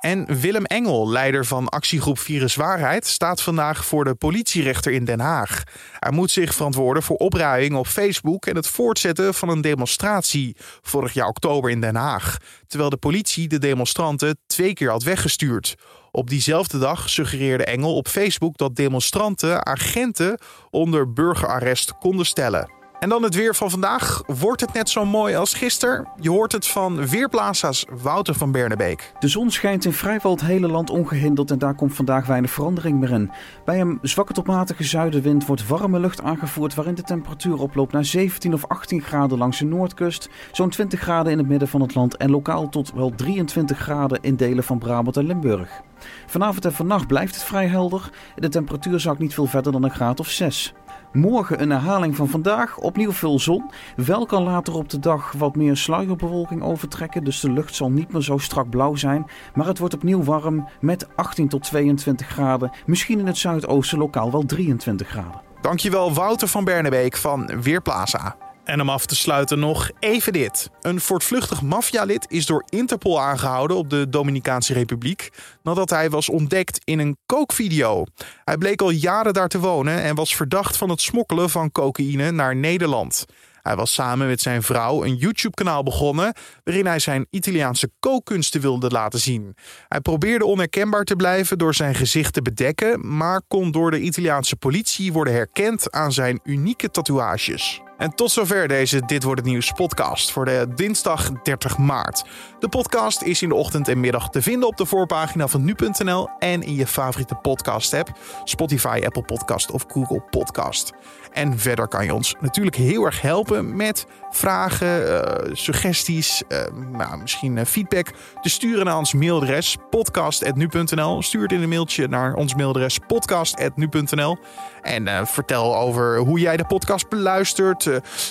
En 0.00 0.40
Willem 0.40 0.64
Engel, 0.64 1.08
leider 1.08 1.46
van 1.46 1.68
actiegroep 1.68 2.18
Viruswaarheid, 2.18 3.06
staat 3.06 3.42
vandaag 3.42 3.86
voor 3.86 4.04
de 4.04 4.14
politierechter 4.14 4.92
in 4.92 5.04
Den 5.04 5.20
Haag. 5.20 5.62
Hij 5.98 6.12
moet 6.12 6.30
zich 6.30 6.54
verantwoorden 6.54 7.02
voor 7.02 7.16
opruiing 7.16 7.76
op 7.76 7.86
Facebook 7.86 8.46
en 8.46 8.56
het 8.56 8.66
voortzetten 8.66 9.34
van 9.34 9.48
een 9.48 9.60
demonstratie 9.60 10.56
vorig 10.82 11.12
jaar 11.12 11.28
oktober 11.28 11.70
in 11.70 11.80
Den 11.80 11.96
Haag. 11.96 12.36
Terwijl 12.66 12.90
de 12.90 12.96
politie 12.96 13.48
de 13.48 13.58
demonstranten 13.58 14.38
twee 14.46 14.72
keer 14.72 14.90
had 14.90 15.02
weggestuurd. 15.02 15.74
Op 16.10 16.30
diezelfde 16.30 16.78
dag 16.78 17.10
suggereerde 17.10 17.64
Engel 17.64 17.94
op 17.94 18.08
Facebook 18.08 18.56
dat 18.56 18.76
demonstranten 18.76 19.66
agenten 19.66 20.40
onder 20.70 21.12
burgerarrest 21.12 21.98
konden 21.98 22.26
stellen. 22.26 22.77
En 22.98 23.08
dan 23.08 23.22
het 23.22 23.34
weer 23.34 23.54
van 23.54 23.70
vandaag. 23.70 24.22
Wordt 24.26 24.60
het 24.60 24.72
net 24.72 24.88
zo 24.88 25.04
mooi 25.04 25.34
als 25.34 25.54
gisteren? 25.54 26.08
Je 26.20 26.30
hoort 26.30 26.52
het 26.52 26.66
van 26.66 27.06
Weerplaza's 27.06 27.86
Wouter 28.02 28.34
van 28.34 28.52
Bernebeek. 28.52 29.12
De 29.18 29.28
zon 29.28 29.50
schijnt 29.50 29.84
in 29.84 29.92
vrijwel 29.92 30.30
het 30.30 30.40
hele 30.40 30.68
land 30.68 30.90
ongehinderd 30.90 31.50
en 31.50 31.58
daar 31.58 31.74
komt 31.74 31.94
vandaag 31.94 32.26
weinig 32.26 32.50
verandering 32.50 33.00
meer 33.00 33.10
in. 33.10 33.30
Bij 33.64 33.80
een 33.80 33.98
zwakke 34.02 34.32
tot 34.32 34.46
matige 34.46 34.84
zuidenwind 34.84 35.46
wordt 35.46 35.66
warme 35.66 36.00
lucht 36.00 36.22
aangevoerd 36.22 36.74
waarin 36.74 36.94
de 36.94 37.02
temperatuur 37.02 37.60
oploopt 37.60 37.92
naar 37.92 38.04
17 38.04 38.54
of 38.54 38.66
18 38.66 39.02
graden 39.02 39.38
langs 39.38 39.58
de 39.58 39.64
noordkust, 39.64 40.28
zo'n 40.52 40.70
20 40.70 41.00
graden 41.00 41.32
in 41.32 41.38
het 41.38 41.48
midden 41.48 41.68
van 41.68 41.80
het 41.80 41.94
land 41.94 42.16
en 42.16 42.30
lokaal 42.30 42.68
tot 42.68 42.92
wel 42.92 43.12
23 43.16 43.78
graden 43.78 44.18
in 44.22 44.36
delen 44.36 44.64
van 44.64 44.78
Brabant 44.78 45.16
en 45.16 45.26
Limburg. 45.26 45.80
Vanavond 46.26 46.64
en 46.64 46.72
vannacht 46.72 47.06
blijft 47.06 47.34
het 47.34 47.44
vrij 47.44 47.66
helder 47.66 48.10
de 48.36 48.48
temperatuur 48.48 49.00
zakt 49.00 49.18
niet 49.18 49.34
veel 49.34 49.46
verder 49.46 49.72
dan 49.72 49.82
een 49.82 49.90
graad 49.90 50.20
of 50.20 50.28
6. 50.28 50.74
Morgen 51.12 51.62
een 51.62 51.70
herhaling 51.70 52.16
van 52.16 52.28
vandaag, 52.28 52.78
opnieuw 52.78 53.12
veel 53.12 53.38
zon. 53.38 53.70
Wel 53.96 54.26
kan 54.26 54.42
later 54.42 54.74
op 54.74 54.88
de 54.88 54.98
dag 54.98 55.32
wat 55.32 55.56
meer 55.56 55.76
sluierbewolking 55.76 56.62
overtrekken, 56.62 57.24
dus 57.24 57.40
de 57.40 57.52
lucht 57.52 57.74
zal 57.74 57.90
niet 57.90 58.12
meer 58.12 58.22
zo 58.22 58.38
strak 58.38 58.70
blauw 58.70 58.94
zijn. 58.94 59.26
Maar 59.54 59.66
het 59.66 59.78
wordt 59.78 59.94
opnieuw 59.94 60.22
warm 60.22 60.68
met 60.80 61.06
18 61.16 61.48
tot 61.48 61.62
22 61.62 62.26
graden, 62.26 62.70
misschien 62.86 63.18
in 63.18 63.26
het 63.26 63.38
zuidoosten 63.38 63.98
lokaal 63.98 64.30
wel 64.30 64.44
23 64.44 65.08
graden. 65.08 65.40
Dankjewel 65.60 66.12
Wouter 66.12 66.48
van 66.48 66.64
Bernebeek 66.64 67.16
van 67.16 67.60
Weerplaza. 67.62 68.36
En 68.68 68.80
om 68.80 68.88
af 68.88 69.06
te 69.06 69.16
sluiten 69.16 69.58
nog 69.58 69.90
even 69.98 70.32
dit. 70.32 70.70
Een 70.80 71.00
voortvluchtig 71.00 71.62
maffialid 71.62 72.26
is 72.30 72.46
door 72.46 72.64
Interpol 72.68 73.20
aangehouden 73.20 73.76
op 73.76 73.90
de 73.90 74.08
Dominicaanse 74.08 74.72
Republiek 74.72 75.28
nadat 75.62 75.90
hij 75.90 76.10
was 76.10 76.28
ontdekt 76.28 76.80
in 76.84 76.98
een 76.98 77.16
kookvideo. 77.26 78.04
Hij 78.44 78.56
bleek 78.58 78.82
al 78.82 78.90
jaren 78.90 79.32
daar 79.32 79.48
te 79.48 79.58
wonen 79.58 80.02
en 80.02 80.14
was 80.14 80.36
verdacht 80.36 80.76
van 80.76 80.88
het 80.88 81.00
smokkelen 81.00 81.50
van 81.50 81.72
cocaïne 81.72 82.30
naar 82.30 82.56
Nederland. 82.56 83.24
Hij 83.62 83.76
was 83.76 83.92
samen 83.92 84.26
met 84.26 84.40
zijn 84.40 84.62
vrouw 84.62 85.04
een 85.04 85.16
YouTube-kanaal 85.16 85.82
begonnen 85.82 86.32
waarin 86.64 86.86
hij 86.86 86.98
zijn 86.98 87.26
Italiaanse 87.30 87.90
kookkunsten 88.00 88.60
wilde 88.60 88.88
laten 88.88 89.20
zien. 89.20 89.56
Hij 89.88 90.00
probeerde 90.00 90.44
onherkenbaar 90.44 91.04
te 91.04 91.16
blijven 91.16 91.58
door 91.58 91.74
zijn 91.74 91.94
gezicht 91.94 92.32
te 92.32 92.42
bedekken, 92.42 93.16
maar 93.16 93.42
kon 93.48 93.70
door 93.70 93.90
de 93.90 94.00
Italiaanse 94.00 94.56
politie 94.56 95.12
worden 95.12 95.34
herkend 95.34 95.90
aan 95.90 96.12
zijn 96.12 96.40
unieke 96.44 96.90
tatoeages. 96.90 97.80
En 97.98 98.14
tot 98.14 98.30
zover 98.30 98.68
deze 98.68 99.02
Dit 99.06 99.22
wordt 99.22 99.40
het 99.40 99.50
nieuws 99.50 99.72
podcast 99.72 100.30
voor 100.30 100.44
de 100.44 100.66
dinsdag 100.74 101.32
30 101.42 101.78
maart. 101.78 102.24
De 102.58 102.68
podcast 102.68 103.22
is 103.22 103.42
in 103.42 103.48
de 103.48 103.54
ochtend 103.54 103.88
en 103.88 104.00
middag 104.00 104.30
te 104.30 104.42
vinden 104.42 104.68
op 104.68 104.76
de 104.76 104.86
voorpagina 104.86 105.48
van 105.48 105.64
nu.nl 105.64 106.28
en 106.38 106.62
in 106.62 106.74
je 106.74 106.86
favoriete 106.86 107.34
podcast 107.34 107.94
app, 107.94 108.18
Spotify, 108.44 109.02
Apple 109.04 109.22
Podcast 109.22 109.70
of 109.70 109.84
Google 109.88 110.22
Podcast. 110.30 110.92
En 111.32 111.58
verder 111.58 111.88
kan 111.88 112.04
je 112.04 112.14
ons 112.14 112.34
natuurlijk 112.40 112.76
heel 112.76 113.04
erg 113.04 113.20
helpen 113.20 113.76
met 113.76 114.06
vragen, 114.30 115.02
uh, 115.02 115.54
suggesties, 115.54 116.42
uh, 116.48 116.58
nou, 116.92 117.18
misschien 117.18 117.56
uh, 117.56 117.64
feedback 117.64 118.12
te 118.40 118.48
sturen 118.48 118.84
naar 118.84 118.98
ons 118.98 119.12
mailadres 119.12 119.76
podcast.nu.nl. 119.90 121.22
Stuur 121.22 121.42
het 121.42 121.52
in 121.52 121.62
een 121.62 121.68
mailtje 121.68 122.08
naar 122.08 122.34
ons 122.34 122.54
mailadres 122.54 122.98
podcast.nu.nl. 123.06 124.38
En 124.82 125.26
vertel 125.26 125.76
over 125.76 126.18
hoe 126.18 126.40
jij 126.40 126.56
de 126.56 126.66
podcast 126.66 127.08
beluistert, 127.08 127.87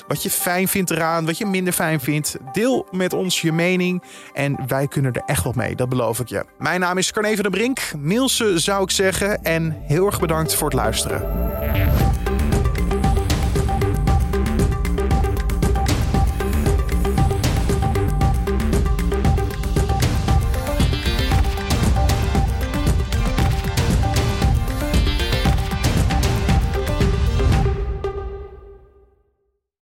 wat 0.08 0.24
je 0.24 0.30
fijn 0.30 0.68
vindt 0.68 0.92
eraan, 0.92 1.26
wat 1.26 1.38
je 1.38 1.46
minder 1.46 1.74
fijn 1.74 2.00
vindt. 2.00 2.38
Deel 2.54 2.88
met 2.92 3.14
ons 3.14 3.42
je 3.42 3.52
mening 3.52 4.04
en 4.34 4.58
wij 4.68 4.88
kunnen 4.88 5.14
er 5.14 5.22
echt 5.26 5.44
wat 5.44 5.56
mee, 5.56 5.76
dat 5.76 5.90
beloof 5.90 6.20
ik 6.20 6.28
je. 6.28 6.46
Mijn 6.58 6.80
naam 6.80 6.98
is 6.98 7.12
Carne 7.12 7.36
van 7.36 7.44
de 7.44 7.50
Brink, 7.50 7.80
Nielse 7.98 8.60
zou 8.60 8.84
ik 8.84 8.92
zeggen 8.92 9.44
en 9.44 9.78
heel 9.82 10.06
erg 10.06 10.20
bedankt 10.20 10.56
voor 10.56 10.68
het 10.68 10.78
luisteren. 10.78 12.07